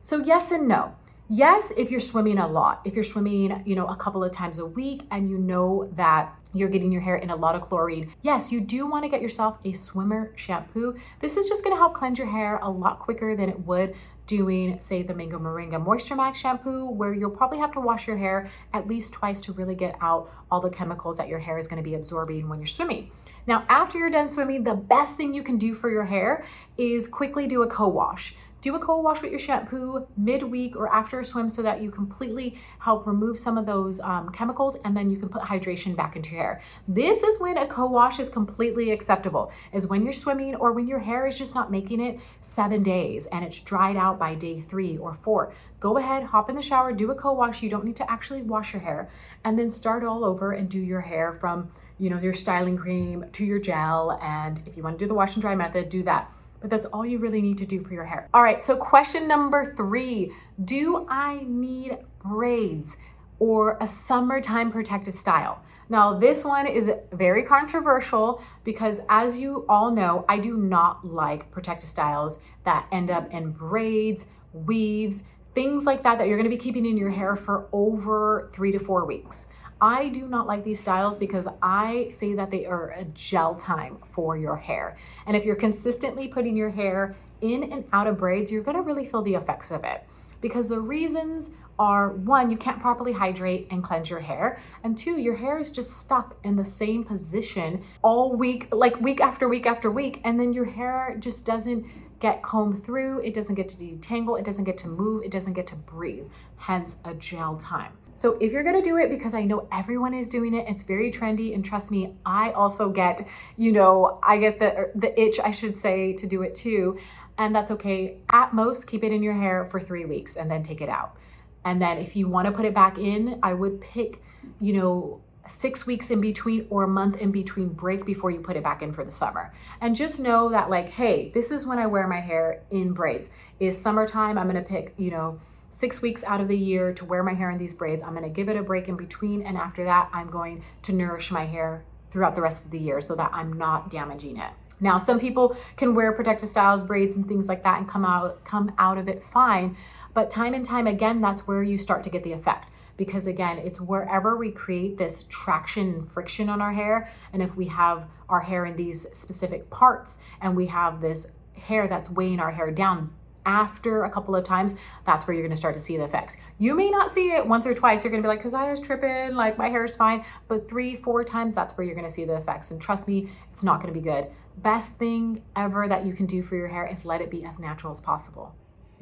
So, 0.00 0.18
yes 0.18 0.50
and 0.50 0.66
no. 0.66 0.94
Yes, 1.34 1.72
if 1.78 1.90
you're 1.90 1.98
swimming 1.98 2.36
a 2.36 2.46
lot, 2.46 2.82
if 2.84 2.94
you're 2.94 3.02
swimming, 3.02 3.62
you 3.64 3.74
know, 3.74 3.86
a 3.86 3.96
couple 3.96 4.22
of 4.22 4.32
times 4.32 4.58
a 4.58 4.66
week 4.66 5.04
and 5.10 5.30
you 5.30 5.38
know 5.38 5.90
that 5.94 6.38
you're 6.52 6.68
getting 6.68 6.92
your 6.92 7.00
hair 7.00 7.16
in 7.16 7.30
a 7.30 7.34
lot 7.34 7.54
of 7.54 7.62
chlorine. 7.62 8.12
Yes, 8.20 8.52
you 8.52 8.60
do 8.60 8.86
want 8.86 9.06
to 9.06 9.08
get 9.08 9.22
yourself 9.22 9.56
a 9.64 9.72
swimmer 9.72 10.34
shampoo. 10.36 10.94
This 11.20 11.38
is 11.38 11.48
just 11.48 11.64
going 11.64 11.74
to 11.74 11.78
help 11.78 11.94
cleanse 11.94 12.18
your 12.18 12.26
hair 12.26 12.58
a 12.60 12.68
lot 12.68 12.98
quicker 12.98 13.34
than 13.34 13.48
it 13.48 13.58
would 13.60 13.94
doing, 14.26 14.78
say, 14.82 15.02
the 15.02 15.14
Mango 15.14 15.38
Moringa 15.38 15.82
Moisture 15.82 16.16
Max 16.16 16.38
shampoo, 16.38 16.90
where 16.90 17.14
you'll 17.14 17.30
probably 17.30 17.58
have 17.58 17.72
to 17.72 17.80
wash 17.80 18.06
your 18.06 18.18
hair 18.18 18.50
at 18.74 18.86
least 18.86 19.14
twice 19.14 19.40
to 19.40 19.54
really 19.54 19.74
get 19.74 19.96
out 20.02 20.30
all 20.50 20.60
the 20.60 20.68
chemicals 20.68 21.16
that 21.16 21.28
your 21.28 21.38
hair 21.38 21.56
is 21.56 21.66
going 21.66 21.82
to 21.82 21.88
be 21.88 21.94
absorbing 21.94 22.46
when 22.46 22.58
you're 22.58 22.66
swimming. 22.66 23.10
Now, 23.46 23.64
after 23.70 23.98
you're 23.98 24.10
done 24.10 24.28
swimming, 24.28 24.64
the 24.64 24.74
best 24.74 25.16
thing 25.16 25.32
you 25.32 25.42
can 25.42 25.56
do 25.56 25.72
for 25.72 25.90
your 25.90 26.04
hair 26.04 26.44
is 26.76 27.06
quickly 27.06 27.46
do 27.46 27.62
a 27.62 27.66
co 27.66 27.88
wash. 27.88 28.34
Do 28.62 28.76
a 28.76 28.78
co 28.78 28.96
wash 28.98 29.20
with 29.20 29.32
your 29.32 29.40
shampoo 29.40 30.06
midweek 30.16 30.76
or 30.76 30.88
after 30.88 31.18
a 31.18 31.24
swim 31.24 31.48
so 31.48 31.62
that 31.62 31.82
you 31.82 31.90
completely 31.90 32.54
help 32.78 33.08
remove 33.08 33.36
some 33.36 33.58
of 33.58 33.66
those 33.66 33.98
um, 33.98 34.30
chemicals 34.30 34.76
and 34.84 34.96
then 34.96 35.10
you 35.10 35.16
can 35.16 35.28
put 35.28 35.42
hydration 35.42 35.96
back 35.96 36.14
into 36.14 36.30
your 36.30 36.40
hair. 36.40 36.62
This 36.86 37.24
is 37.24 37.40
when 37.40 37.58
a 37.58 37.66
co-wash 37.66 38.20
is 38.20 38.30
completely 38.30 38.92
acceptable, 38.92 39.50
is 39.72 39.88
when 39.88 40.04
you're 40.04 40.12
swimming 40.12 40.54
or 40.54 40.70
when 40.70 40.86
your 40.86 41.00
hair 41.00 41.26
is 41.26 41.36
just 41.36 41.56
not 41.56 41.72
making 41.72 42.00
it 42.00 42.20
seven 42.40 42.84
days 42.84 43.26
and 43.26 43.44
it's 43.44 43.58
dried 43.58 43.96
out 43.96 44.16
by 44.16 44.36
day 44.36 44.60
three 44.60 44.96
or 44.96 45.12
four. 45.12 45.52
Go 45.80 45.96
ahead, 45.96 46.22
hop 46.22 46.48
in 46.48 46.54
the 46.54 46.62
shower, 46.62 46.92
do 46.92 47.10
a 47.10 47.16
co-wash. 47.16 47.64
You 47.64 47.68
don't 47.68 47.84
need 47.84 47.96
to 47.96 48.08
actually 48.08 48.42
wash 48.42 48.72
your 48.72 48.82
hair 48.82 49.10
and 49.44 49.58
then 49.58 49.72
start 49.72 50.04
all 50.04 50.24
over 50.24 50.52
and 50.52 50.68
do 50.68 50.78
your 50.78 51.00
hair 51.00 51.32
from 51.32 51.68
you 51.98 52.10
know, 52.10 52.18
your 52.18 52.32
styling 52.32 52.76
cream 52.76 53.24
to 53.32 53.44
your 53.44 53.58
gel. 53.58 54.18
And 54.22 54.62
if 54.66 54.76
you 54.76 54.82
want 54.82 54.98
to 54.98 55.04
do 55.04 55.08
the 55.08 55.14
wash 55.14 55.34
and 55.34 55.42
dry 55.42 55.54
method, 55.54 55.88
do 55.88 56.02
that 56.04 56.32
but 56.62 56.70
that's 56.70 56.86
all 56.86 57.04
you 57.04 57.18
really 57.18 57.42
need 57.42 57.58
to 57.58 57.66
do 57.66 57.82
for 57.82 57.92
your 57.92 58.04
hair. 58.04 58.28
All 58.32 58.42
right, 58.42 58.62
so 58.62 58.76
question 58.76 59.28
number 59.28 59.74
three 59.76 60.32
Do 60.64 61.06
I 61.10 61.44
need 61.46 61.98
braids 62.24 62.96
or 63.38 63.76
a 63.80 63.86
summertime 63.86 64.70
protective 64.70 65.14
style? 65.14 65.62
Now, 65.88 66.18
this 66.18 66.44
one 66.44 66.66
is 66.66 66.90
very 67.12 67.42
controversial 67.42 68.42
because, 68.64 69.00
as 69.10 69.38
you 69.38 69.66
all 69.68 69.90
know, 69.90 70.24
I 70.28 70.38
do 70.38 70.56
not 70.56 71.04
like 71.04 71.50
protective 71.50 71.88
styles 71.88 72.38
that 72.64 72.86
end 72.92 73.10
up 73.10 73.30
in 73.30 73.50
braids, 73.50 74.24
weaves, 74.54 75.24
things 75.54 75.84
like 75.84 76.02
that, 76.04 76.18
that 76.18 76.28
you're 76.28 76.38
gonna 76.38 76.48
be 76.48 76.56
keeping 76.56 76.86
in 76.86 76.96
your 76.96 77.10
hair 77.10 77.36
for 77.36 77.68
over 77.72 78.50
three 78.54 78.72
to 78.72 78.78
four 78.78 79.04
weeks. 79.04 79.48
I 79.82 80.10
do 80.10 80.28
not 80.28 80.46
like 80.46 80.62
these 80.62 80.78
styles 80.78 81.18
because 81.18 81.48
I 81.60 82.08
say 82.10 82.34
that 82.34 82.52
they 82.52 82.66
are 82.66 82.90
a 82.90 83.02
gel 83.02 83.56
time 83.56 83.98
for 84.12 84.36
your 84.36 84.54
hair. 84.54 84.96
And 85.26 85.36
if 85.36 85.44
you're 85.44 85.56
consistently 85.56 86.28
putting 86.28 86.56
your 86.56 86.70
hair 86.70 87.16
in 87.40 87.64
and 87.64 87.84
out 87.92 88.06
of 88.06 88.16
braids, 88.16 88.52
you're 88.52 88.62
gonna 88.62 88.80
really 88.80 89.04
feel 89.04 89.22
the 89.22 89.34
effects 89.34 89.72
of 89.72 89.82
it. 89.82 90.04
Because 90.40 90.68
the 90.68 90.78
reasons 90.78 91.50
are 91.80 92.10
one, 92.10 92.48
you 92.48 92.56
can't 92.56 92.80
properly 92.80 93.10
hydrate 93.10 93.66
and 93.72 93.82
cleanse 93.82 94.08
your 94.08 94.20
hair. 94.20 94.60
And 94.84 94.96
two, 94.96 95.20
your 95.20 95.34
hair 95.34 95.58
is 95.58 95.72
just 95.72 95.98
stuck 95.98 96.36
in 96.44 96.54
the 96.54 96.64
same 96.64 97.02
position 97.02 97.82
all 98.02 98.36
week, 98.36 98.72
like 98.72 99.00
week 99.00 99.20
after 99.20 99.48
week 99.48 99.66
after 99.66 99.90
week. 99.90 100.20
And 100.22 100.38
then 100.38 100.52
your 100.52 100.66
hair 100.66 101.16
just 101.18 101.44
doesn't 101.44 101.86
get 102.20 102.40
combed 102.40 102.84
through, 102.84 103.18
it 103.22 103.34
doesn't 103.34 103.56
get 103.56 103.68
to 103.70 103.76
detangle, 103.76 104.38
it 104.38 104.44
doesn't 104.44 104.62
get 104.62 104.78
to 104.78 104.86
move, 104.86 105.24
it 105.24 105.32
doesn't 105.32 105.54
get 105.54 105.66
to 105.66 105.74
breathe, 105.74 106.28
hence 106.56 106.98
a 107.04 107.14
gel 107.14 107.56
time. 107.56 107.92
So 108.14 108.36
if 108.40 108.52
you're 108.52 108.62
gonna 108.62 108.82
do 108.82 108.98
it, 108.98 109.08
because 109.10 109.34
I 109.34 109.44
know 109.44 109.66
everyone 109.72 110.14
is 110.14 110.28
doing 110.28 110.54
it, 110.54 110.68
it's 110.68 110.82
very 110.82 111.10
trendy, 111.10 111.54
and 111.54 111.64
trust 111.64 111.90
me, 111.90 112.14
I 112.24 112.50
also 112.52 112.90
get, 112.90 113.26
you 113.56 113.72
know, 113.72 114.20
I 114.22 114.38
get 114.38 114.58
the 114.58 114.76
er, 114.76 114.92
the 114.94 115.18
itch, 115.20 115.40
I 115.40 115.50
should 115.50 115.78
say, 115.78 116.12
to 116.14 116.26
do 116.26 116.42
it 116.42 116.54
too, 116.54 116.98
and 117.38 117.54
that's 117.54 117.70
okay. 117.70 118.18
At 118.30 118.52
most, 118.54 118.86
keep 118.86 119.02
it 119.02 119.12
in 119.12 119.22
your 119.22 119.34
hair 119.34 119.64
for 119.64 119.80
three 119.80 120.04
weeks 120.04 120.36
and 120.36 120.50
then 120.50 120.62
take 120.62 120.80
it 120.80 120.88
out. 120.88 121.16
And 121.64 121.80
then 121.80 121.98
if 121.98 122.16
you 122.16 122.28
want 122.28 122.46
to 122.46 122.52
put 122.52 122.64
it 122.64 122.74
back 122.74 122.98
in, 122.98 123.38
I 123.42 123.54
would 123.54 123.80
pick, 123.80 124.22
you 124.60 124.72
know, 124.72 125.20
six 125.48 125.86
weeks 125.86 126.10
in 126.10 126.20
between 126.20 126.66
or 126.70 126.84
a 126.84 126.88
month 126.88 127.16
in 127.16 127.32
between 127.32 127.68
break 127.70 128.04
before 128.04 128.30
you 128.30 128.40
put 128.40 128.56
it 128.56 128.62
back 128.62 128.82
in 128.82 128.92
for 128.92 129.04
the 129.04 129.10
summer. 129.10 129.52
And 129.80 129.96
just 129.96 130.20
know 130.20 130.48
that, 130.50 130.70
like, 130.70 130.90
hey, 130.90 131.30
this 131.34 131.50
is 131.50 131.66
when 131.66 131.78
I 131.78 131.86
wear 131.86 132.06
my 132.06 132.20
hair 132.20 132.62
in 132.70 132.92
braids. 132.92 133.28
Is 133.58 133.80
summertime, 133.80 134.38
I'm 134.38 134.46
gonna 134.46 134.62
pick, 134.62 134.94
you 134.96 135.10
know, 135.10 135.40
six 135.72 136.00
weeks 136.00 136.22
out 136.24 136.40
of 136.40 136.48
the 136.48 136.56
year 136.56 136.92
to 136.92 137.04
wear 137.04 137.22
my 137.22 137.34
hair 137.34 137.50
in 137.50 137.58
these 137.58 137.74
braids. 137.74 138.02
I'm 138.02 138.14
gonna 138.14 138.28
give 138.28 138.48
it 138.48 138.56
a 138.56 138.62
break 138.62 138.88
in 138.88 138.96
between. 138.96 139.42
And 139.42 139.56
after 139.56 139.84
that, 139.84 140.08
I'm 140.12 140.30
going 140.30 140.62
to 140.82 140.92
nourish 140.92 141.30
my 141.30 141.44
hair 141.44 141.84
throughout 142.10 142.36
the 142.36 142.42
rest 142.42 142.64
of 142.64 142.70
the 142.70 142.78
year 142.78 143.00
so 143.00 143.14
that 143.16 143.30
I'm 143.32 143.54
not 143.54 143.90
damaging 143.90 144.36
it. 144.36 144.50
Now, 144.80 144.98
some 144.98 145.18
people 145.18 145.56
can 145.76 145.94
wear 145.94 146.12
protective 146.12 146.48
styles, 146.48 146.82
braids, 146.82 147.16
and 147.16 147.26
things 147.26 147.48
like 147.48 147.62
that 147.62 147.78
and 147.78 147.88
come 147.88 148.04
out 148.04 148.44
come 148.44 148.72
out 148.78 148.98
of 148.98 149.08
it 149.08 149.24
fine. 149.24 149.76
But 150.14 150.30
time 150.30 150.54
and 150.54 150.64
time 150.64 150.86
again, 150.86 151.20
that's 151.20 151.46
where 151.46 151.62
you 151.62 151.78
start 151.78 152.04
to 152.04 152.10
get 152.10 152.22
the 152.22 152.32
effect 152.32 152.68
because 152.96 153.26
again, 153.26 153.58
it's 153.58 153.80
wherever 153.80 154.36
we 154.36 154.50
create 154.50 154.98
this 154.98 155.24
traction 155.28 155.88
and 155.88 156.12
friction 156.12 156.48
on 156.48 156.60
our 156.60 156.72
hair. 156.72 157.08
And 157.32 157.42
if 157.42 157.56
we 157.56 157.66
have 157.66 158.06
our 158.28 158.40
hair 158.40 158.66
in 158.66 158.76
these 158.76 159.06
specific 159.12 159.70
parts 159.70 160.18
and 160.40 160.54
we 160.54 160.66
have 160.66 161.00
this 161.00 161.26
hair 161.56 161.88
that's 161.88 162.10
weighing 162.10 162.40
our 162.40 162.52
hair 162.52 162.70
down, 162.70 163.12
after 163.46 164.04
a 164.04 164.10
couple 164.10 164.34
of 164.34 164.44
times, 164.44 164.74
that's 165.06 165.26
where 165.26 165.34
you're 165.34 165.44
gonna 165.44 165.56
start 165.56 165.74
to 165.74 165.80
see 165.80 165.96
the 165.96 166.04
effects. 166.04 166.36
You 166.58 166.74
may 166.74 166.90
not 166.90 167.10
see 167.10 167.32
it 167.32 167.46
once 167.46 167.66
or 167.66 167.74
twice. 167.74 168.04
You're 168.04 168.10
gonna 168.10 168.22
be 168.22 168.28
like, 168.28 168.42
cause 168.42 168.54
I 168.54 168.70
was 168.70 168.80
tripping, 168.80 169.34
like 169.34 169.58
my 169.58 169.68
hair 169.68 169.84
is 169.84 169.96
fine. 169.96 170.24
But 170.48 170.68
three, 170.68 170.96
four 170.96 171.24
times, 171.24 171.54
that's 171.54 171.76
where 171.76 171.86
you're 171.86 171.96
gonna 171.96 172.08
see 172.08 172.24
the 172.24 172.36
effects. 172.36 172.70
And 172.70 172.80
trust 172.80 173.08
me, 173.08 173.28
it's 173.50 173.62
not 173.62 173.80
gonna 173.80 173.92
be 173.92 174.00
good. 174.00 174.28
Best 174.58 174.94
thing 174.94 175.42
ever 175.56 175.88
that 175.88 176.04
you 176.04 176.12
can 176.12 176.26
do 176.26 176.42
for 176.42 176.56
your 176.56 176.68
hair 176.68 176.86
is 176.86 177.04
let 177.04 177.20
it 177.20 177.30
be 177.30 177.44
as 177.44 177.58
natural 177.58 177.90
as 177.90 178.00
possible. 178.00 178.54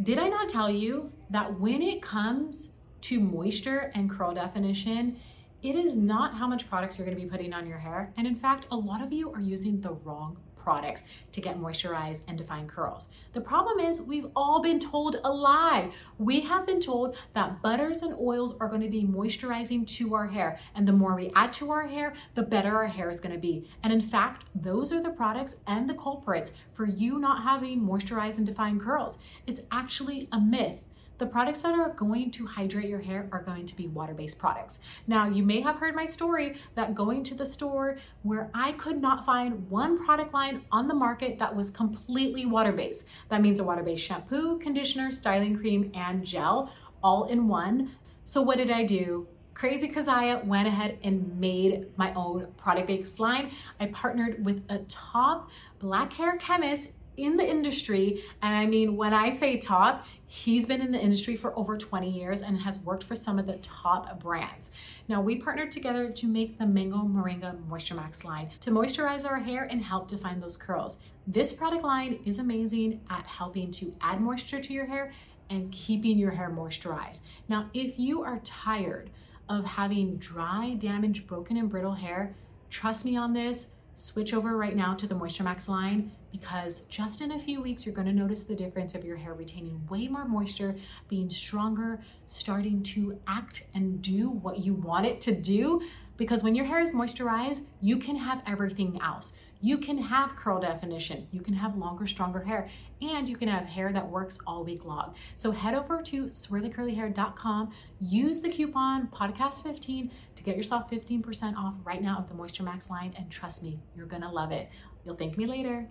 Did 0.03 0.19
I 0.19 0.29
not 0.29 0.49
tell 0.49 0.71
you 0.71 1.13
that 1.29 1.59
when 1.61 1.83
it 1.83 2.01
comes 2.01 2.71
to 3.03 3.21
moisture 3.21 3.91
and 3.95 4.09
curl 4.11 4.35
definition, 4.35 5.17
it 5.63 5.75
is 5.75 5.97
not 5.97 6.35
how 6.35 6.47
much 6.47 6.69
products 6.69 6.99
you're 6.99 7.07
gonna 7.07 7.21
be 7.21 7.27
putting 7.27 7.53
on 7.53 7.67
your 7.67 7.79
hair. 7.79 8.13
And 8.17 8.27
in 8.27 8.35
fact, 8.35 8.67
a 8.71 8.77
lot 8.77 9.03
of 9.03 9.13
you 9.13 9.31
are 9.33 9.41
using 9.41 9.81
the 9.81 9.93
wrong 9.93 10.39
products 10.63 11.05
to 11.33 11.41
get 11.41 11.59
moisturized 11.59 12.23
and 12.29 12.39
define 12.39 12.67
curls. 12.67 13.09
The 13.33 13.41
problem 13.41 13.81
is 13.81 14.03
we've 14.03 14.29
all 14.37 14.61
been 14.63 14.81
told 14.81 15.17
a 15.25 15.31
lie. 15.31 15.91
We 16.19 16.41
have 16.41 16.67
been 16.67 16.81
told 16.81 17.17
that 17.35 17.63
butters 17.63 18.03
and 18.03 18.15
oils 18.21 18.55
are 18.61 18.69
going 18.69 18.83
to 18.83 18.89
be 18.89 19.05
moisturizing 19.05 19.87
to 19.99 20.15
our 20.15 20.27
hair. 20.27 20.59
And 20.75 20.87
the 20.87 20.93
more 20.93 21.15
we 21.15 21.33
add 21.35 21.53
to 21.55 21.71
our 21.71 21.87
hair, 21.87 22.15
the 22.35 22.43
better 22.43 22.77
our 22.77 22.87
hair 22.87 23.09
is 23.09 23.21
going 23.21 23.35
to 23.35 23.41
be. 23.41 23.69
And 23.83 23.93
in 23.93 24.01
fact, 24.01 24.45
those 24.55 24.93
are 24.93 25.01
the 25.01 25.11
products 25.11 25.57
and 25.67 25.89
the 25.89 25.95
culprits 25.95 26.53
for 26.73 26.87
you 26.87 27.19
not 27.19 27.43
having 27.43 27.81
moisturized 27.81 28.39
and 28.39 28.47
defined 28.47 28.81
curls. 28.81 29.19
It's 29.47 29.61
actually 29.71 30.29
a 30.33 30.41
myth 30.41 30.85
the 31.21 31.27
products 31.27 31.61
that 31.61 31.79
are 31.79 31.91
going 31.91 32.31
to 32.33 32.47
hydrate 32.47 32.89
your 32.89 32.99
hair 32.99 33.29
are 33.31 33.43
going 33.43 33.67
to 33.67 33.77
be 33.77 33.87
water-based 33.87 34.39
products. 34.39 34.81
Now, 35.07 35.29
you 35.29 35.45
may 35.45 35.61
have 35.61 35.77
heard 35.77 35.95
my 35.95 36.07
story 36.07 36.57
that 36.75 36.95
going 36.95 37.23
to 37.25 37.35
the 37.35 37.45
store 37.47 37.99
where 38.23 38.51
I 38.55 38.73
could 38.73 39.01
not 39.01 39.27
find 39.27 39.69
one 39.69 40.03
product 40.03 40.33
line 40.33 40.63
on 40.73 40.89
the 40.89 40.95
market 40.95 41.39
that 41.39 41.55
was 41.55 41.69
completely 41.69 42.47
water-based. 42.47 43.07
That 43.29 43.43
means 43.43 43.61
a 43.61 43.65
water-based 43.65 44.03
shampoo, 44.03 44.59
conditioner, 44.59 45.13
styling 45.13 45.57
cream, 45.59 45.93
and 45.95 46.25
gel 46.25 46.73
all 47.03 47.25
in 47.25 47.47
one. 47.49 47.93
So 48.25 48.41
what 48.41 48.57
did 48.57 48.71
I 48.71 48.85
do? 48.85 49.29
Crazy 49.53 49.89
Keziah 49.89 50.41
went 50.43 50.69
ahead 50.69 50.99
and 51.03 51.39
made 51.39 51.89
my 51.99 52.15
own 52.15 52.47
product-based 52.57 53.21
line. 53.21 53.51
I 53.79 53.89
partnered 53.89 54.43
with 54.43 54.65
a 54.71 54.79
top 54.89 55.51
black 55.79 56.15
hair 56.15 56.37
chemist 56.37 56.89
in 57.17 57.37
the 57.37 57.49
industry. 57.49 58.23
And 58.43 58.55
I 58.55 58.67
mean, 58.67 58.97
when 58.97 59.13
I 59.13 59.31
say 59.31 59.59
top, 59.59 60.07
he's 60.27 60.67
been 60.67 60.81
in 60.81 60.93
the 60.93 61.01
industry 61.01 61.37
for 61.37 61.57
over 61.59 61.77
20 61.77 62.09
years 62.09 62.43
and 62.43 62.59
has 62.59 62.79
worked 62.81 63.05
for 63.05 63.15
some 63.15 63.39
of 63.39 63.47
the 63.47 63.57
top 63.57 64.21
brands. 64.21 64.71
Now, 65.09 65.21
we 65.21 65.37
partnered 65.37 65.73
together 65.73 66.11
to 66.11 66.27
make 66.27 66.59
the 66.59 66.67
Mango 66.67 66.99
Moringa 66.99 67.67
Moisture 67.69 67.95
Max 67.95 68.25
line 68.25 68.51
to 68.61 68.71
moisturize 68.71 69.29
our 69.29 69.39
hair 69.39 69.65
and 69.65 69.83
help 69.83 70.09
define 70.09 70.41
those 70.41 70.57
curls. 70.57 70.99
This 71.27 71.53
product 71.53 71.85
line 71.85 72.21
is 72.25 72.39
amazing 72.39 73.01
at 73.11 73.27
helping 73.27 73.71
to 73.73 73.95
add 74.01 74.21
moisture 74.21 74.61
to 74.61 74.73
your 74.73 74.87
hair 74.87 75.13
and 75.51 75.71
keeping 75.73 76.19
your 76.19 76.31
hair 76.31 76.49
moisturized. 76.49 77.21
Now, 77.49 77.69
if 77.75 77.99
you 77.99 78.23
are 78.23 78.39
tired 78.45 79.11
of 79.49 79.65
having 79.65 80.17
dry, 80.17 80.77
damaged, 80.79 81.27
broken, 81.27 81.57
and 81.57 81.69
brittle 81.69 81.95
hair, 81.95 82.37
trust 82.71 83.05
me 83.05 83.17
on 83.17 83.33
this 83.33 83.67
switch 84.01 84.33
over 84.33 84.57
right 84.57 84.75
now 84.75 84.95
to 84.95 85.07
the 85.07 85.15
Moisture 85.15 85.43
Max 85.43 85.69
line 85.69 86.13
because 86.33 86.81
just 86.89 87.21
in 87.21 87.33
a 87.33 87.39
few 87.39 87.61
weeks, 87.61 87.85
you're 87.85 87.95
gonna 87.95 88.13
notice 88.13 88.43
the 88.43 88.55
difference 88.55 88.95
of 88.95 89.05
your 89.05 89.17
hair 89.17 89.35
retaining 89.35 89.87
way 89.89 90.09
more 90.09 90.27
moisture, 90.27 90.77
being 91.09 91.29
stronger, 91.29 92.01
starting 92.27 92.83
to 92.83 93.21
act 93.27 93.65
and 93.75 94.01
do 94.01 94.31
what 94.31 94.59
you 94.59 94.75
want 94.75 95.07
it 95.07 95.21
to 95.23 95.35
do. 95.35 95.83
Because 96.17 96.43
when 96.43 96.55
your 96.55 96.67
hair 96.67 96.81
is 96.81 96.93
moisturized, 96.93 97.65
you 97.81 97.97
can 97.97 98.17
have 98.17 98.43
everything 98.47 99.01
else. 99.03 99.33
You 99.63 99.77
can 99.77 99.99
have 99.99 100.37
curl 100.37 100.59
definition, 100.59 101.29
you 101.31 101.43
can 101.43 101.53
have 101.55 101.77
longer, 101.77 102.07
stronger 102.07 102.43
hair, 102.43 102.71
and 103.03 103.29
you 103.29 103.37
can 103.37 103.49
have 103.49 103.67
hair 103.67 103.93
that 103.93 104.09
works 104.09 104.39
all 104.47 104.65
week 104.65 104.87
long. 104.87 105.15
So 105.35 105.51
head 105.51 105.75
over 105.75 106.01
to 106.01 106.27
swirlycurlyhair.com, 106.29 107.71
use 108.01 108.41
the 108.41 108.49
coupon 108.49 109.09
podcast15 109.09 110.11
to 110.37 110.43
get 110.43 110.57
yourself 110.57 110.91
15% 110.91 111.57
off 111.57 111.75
right 111.85 112.01
now 112.01 112.17
of 112.19 112.29
the 112.29 112.35
Moisture 112.35 112.63
Max 112.63 112.89
line, 112.89 113.13
and 113.19 113.31
trust 113.31 113.63
me, 113.63 113.79
you're 113.95 114.07
gonna 114.07 114.33
love 114.33 114.51
it. 114.51 114.71
You'll 115.05 115.17
thank 115.17 115.37
me 115.37 115.45
later. 115.45 115.89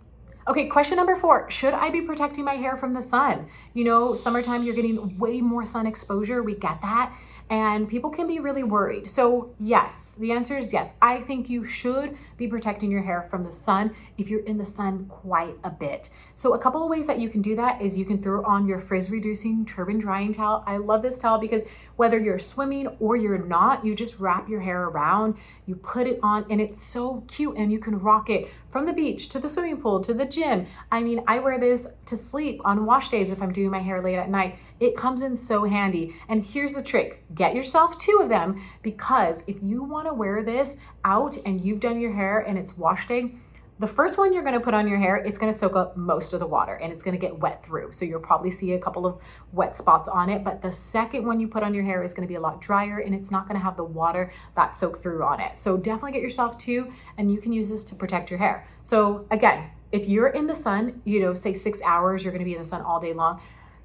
Okay, 0.47 0.67
question 0.67 0.97
number 0.97 1.15
four 1.15 1.47
Should 1.51 1.75
I 1.75 1.91
be 1.91 2.01
protecting 2.01 2.43
my 2.43 2.55
hair 2.55 2.75
from 2.75 2.93
the 2.93 3.01
sun? 3.01 3.47
You 3.75 3.83
know, 3.83 4.15
summertime, 4.15 4.63
you're 4.63 4.73
getting 4.73 5.17
way 5.19 5.41
more 5.41 5.63
sun 5.63 5.85
exposure. 5.85 6.41
We 6.41 6.55
get 6.55 6.81
that 6.81 7.15
and 7.49 7.89
people 7.89 8.11
can 8.11 8.27
be 8.27 8.39
really 8.39 8.63
worried. 8.63 9.09
So, 9.09 9.55
yes, 9.59 10.15
the 10.19 10.31
answer 10.31 10.57
is 10.57 10.71
yes. 10.71 10.93
I 11.01 11.19
think 11.21 11.49
you 11.49 11.65
should 11.65 12.15
be 12.37 12.47
protecting 12.47 12.91
your 12.91 13.01
hair 13.01 13.27
from 13.29 13.43
the 13.43 13.51
sun 13.51 13.95
if 14.17 14.29
you're 14.29 14.43
in 14.43 14.57
the 14.57 14.65
sun 14.65 15.05
quite 15.07 15.55
a 15.63 15.71
bit. 15.71 16.09
So, 16.35 16.53
a 16.53 16.59
couple 16.59 16.83
of 16.83 16.89
ways 16.89 17.07
that 17.07 17.19
you 17.19 17.27
can 17.27 17.41
do 17.41 17.55
that 17.55 17.81
is 17.81 17.97
you 17.97 18.05
can 18.05 18.21
throw 18.21 18.43
on 18.43 18.67
your 18.67 18.79
frizz 18.79 19.09
reducing 19.09 19.65
turban 19.65 19.97
drying 19.97 20.31
towel. 20.31 20.63
I 20.67 20.77
love 20.77 21.01
this 21.01 21.17
towel 21.17 21.39
because 21.39 21.63
whether 21.95 22.19
you're 22.19 22.39
swimming 22.39 22.87
or 22.99 23.15
you're 23.15 23.43
not, 23.43 23.83
you 23.83 23.95
just 23.95 24.19
wrap 24.19 24.47
your 24.47 24.59
hair 24.59 24.83
around, 24.83 25.35
you 25.65 25.75
put 25.75 26.05
it 26.05 26.19
on, 26.21 26.45
and 26.51 26.61
it's 26.61 26.81
so 26.81 27.23
cute 27.27 27.57
and 27.57 27.71
you 27.71 27.79
can 27.79 27.97
rock 27.97 28.29
it 28.29 28.49
from 28.71 28.85
the 28.85 28.93
beach 28.93 29.29
to 29.29 29.39
the 29.39 29.49
swimming 29.49 29.81
pool 29.81 30.01
to 30.01 30.13
the 30.13 30.25
gym. 30.25 30.67
I 30.91 31.01
mean, 31.01 31.23
I 31.27 31.39
wear 31.39 31.59
this 31.59 31.87
to 32.05 32.15
sleep 32.15 32.61
on 32.65 32.85
wash 32.85 33.09
days 33.09 33.29
if 33.29 33.41
I'm 33.41 33.51
doing 33.51 33.71
my 33.71 33.79
hair 33.79 34.01
late 34.01 34.17
at 34.17 34.29
night. 34.29 34.57
It 34.79 34.95
comes 34.95 35.21
in 35.21 35.35
so 35.35 35.63
handy. 35.63 36.15
And 36.27 36.43
here's 36.43 36.73
the 36.73 36.81
trick 36.81 37.23
get 37.33 37.55
yourself 37.55 37.97
two 37.97 38.19
of 38.21 38.29
them 38.29 38.61
because 38.81 39.43
if 39.47 39.57
you 39.61 39.83
want 39.83 40.07
to 40.07 40.13
wear 40.13 40.43
this 40.43 40.77
out 41.03 41.37
and 41.45 41.61
you've 41.61 41.79
done 41.79 41.99
your 41.99 42.13
hair 42.13 42.39
and 42.39 42.57
it's 42.57 42.77
wash 42.77 43.07
day, 43.07 43.35
the 43.79 43.87
first 43.87 44.17
one 44.17 44.33
you're 44.33 44.43
gonna 44.43 44.59
put 44.59 44.73
on 44.73 44.87
your 44.87 44.97
hair, 44.97 45.15
it's 45.15 45.37
gonna 45.37 45.53
soak 45.53 45.75
up 45.77 45.95
most 45.95 46.33
of 46.33 46.41
the 46.41 46.45
water 46.45 46.75
and 46.75 46.91
it's 46.91 47.01
gonna 47.01 47.17
get 47.17 47.39
wet 47.39 47.65
through. 47.65 47.93
So 47.93 48.03
you'll 48.03 48.19
probably 48.19 48.51
see 48.51 48.73
a 48.73 48.79
couple 48.79 49.05
of 49.05 49.21
wet 49.53 49.75
spots 49.75 50.09
on 50.09 50.29
it. 50.29 50.43
But 50.43 50.61
the 50.61 50.71
second 50.71 51.25
one 51.25 51.39
you 51.39 51.47
put 51.47 51.63
on 51.63 51.73
your 51.73 51.85
hair 51.85 52.03
is 52.03 52.13
gonna 52.13 52.27
be 52.27 52.35
a 52.35 52.41
lot 52.41 52.59
drier 52.59 52.99
and 52.99 53.15
it's 53.15 53.31
not 53.31 53.47
gonna 53.47 53.59
have 53.59 53.77
the 53.77 53.85
water 53.85 54.33
that 54.55 54.75
soak 54.75 55.01
through 55.01 55.23
on 55.23 55.39
it. 55.39 55.57
So 55.57 55.77
definitely 55.77 56.11
get 56.11 56.21
yourself 56.21 56.57
two 56.57 56.91
and 57.17 57.31
you 57.31 57.39
can 57.39 57.53
use 57.53 57.69
this 57.69 57.85
to 57.85 57.95
protect 57.95 58.29
your 58.29 58.39
hair. 58.39 58.67
So 58.81 59.25
again, 59.31 59.69
if 59.91 60.07
you're 60.07 60.27
in 60.27 60.45
the 60.45 60.55
sun, 60.55 61.01
you 61.05 61.21
know, 61.21 61.33
say 61.33 61.53
six 61.53 61.81
hours, 61.81 62.23
you're 62.23 62.33
gonna 62.33 62.45
be 62.45 62.53
in 62.53 62.61
the 62.61 62.67
sun 62.67 62.81
all 62.81 62.99
day 62.99 63.13
long 63.13 63.39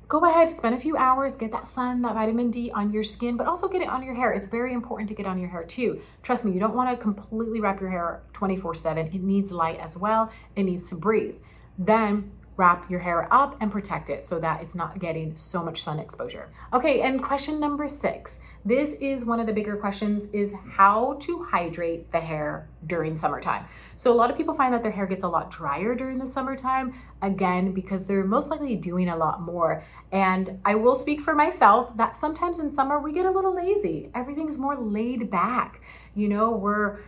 go 0.09 0.25
ahead, 0.25 0.51
spend 0.51 0.75
a 0.75 0.81
few 0.81 0.97
hours, 0.97 1.37
get 1.37 1.53
that 1.53 1.67
sun, 1.67 2.03
that 2.03 2.15
vitamin 2.15 2.51
D 2.51 2.71
on 2.71 2.93
your 2.93 3.03
skin, 3.03 3.37
but 3.37 3.47
also 3.47 3.69
get 3.69 3.83
it 3.83 3.89
on 3.89 4.03
your 4.03 4.15
hair. 4.15 4.33
It's 4.33 4.47
very 4.47 4.73
important 4.73 5.09
to 5.09 5.15
get 5.15 5.27
on 5.27 5.39
your 5.39 5.49
hair 5.49 5.65
too. 5.65 6.01
Trust 6.23 6.45
me, 6.45 6.53
you 6.53 6.61
don't 6.61 6.75
want 6.75 6.91
to 6.91 6.97
completely 6.97 7.61
wrap 7.61 7.81
your 7.81 7.91
hair 7.91 8.23
24 8.33 8.75
7. 8.75 9.07
It 9.09 9.23
needs 9.23 9.53
light 9.53 9.79
as 9.81 9.97
well, 9.97 10.31
it 10.57 10.65
needs 10.65 10.89
to 10.91 10.95
breathe. 10.95 11.37
Then 11.79 12.31
wrap 12.57 12.89
your 12.91 13.01
hair 13.01 13.27
up 13.33 13.57
and 13.61 13.71
protect 13.73 14.11
it 14.11 14.23
so 14.23 14.39
that 14.39 14.63
it's 14.63 14.75
not 14.75 14.99
getting 14.99 15.37
so 15.37 15.63
much 15.63 15.83
sun 15.83 15.99
exposure. 15.99 16.51
Okay, 16.73 17.01
and 17.01 17.23
question 17.23 17.59
number 17.59 17.89
six. 17.89 18.39
This 18.65 18.95
is 18.95 19.25
one 19.25 19.41
of 19.41 19.47
the 19.47 19.53
bigger 19.53 19.77
questions 19.77 20.27
is 20.33 20.55
how 20.73 21.19
to 21.21 21.43
hydrate 21.43 22.11
the 22.13 22.21
hair 22.21 22.69
during 22.87 23.17
summertime. 23.17 23.67
So 23.97 24.13
a 24.13 24.15
lot 24.15 24.31
of 24.31 24.37
people 24.37 24.55
find 24.55 24.73
that 24.73 24.83
their 24.83 24.93
hair 24.93 25.07
gets 25.07 25.23
a 25.23 25.29
lot 25.29 25.51
drier 25.51 25.95
during 25.95 26.19
the 26.19 26.27
summertime, 26.27 26.95
again, 27.21 27.73
because 27.73 28.07
they're 28.07 28.25
most 28.25 28.49
likely 28.49 28.77
doing 28.77 29.09
a 29.09 29.17
lot 29.17 29.43
more. 29.43 29.83
And 30.13 30.61
I 30.65 30.77
will 30.77 30.95
speak 30.95 31.21
for 31.21 31.35
myself 31.35 31.97
that 31.97 32.17
sometimes 32.17 32.59
in 32.59 32.73
summer 32.73 32.99
we 33.01 33.13
get 33.13 33.27
a 33.27 33.31
little 33.31 33.55
lazy. 33.55 34.11
Everything's 34.15 34.59
more 34.59 34.77
laid 34.77 35.31
back. 35.31 35.83
You 36.15 36.29
know, 36.29 36.51
we're 36.53 37.01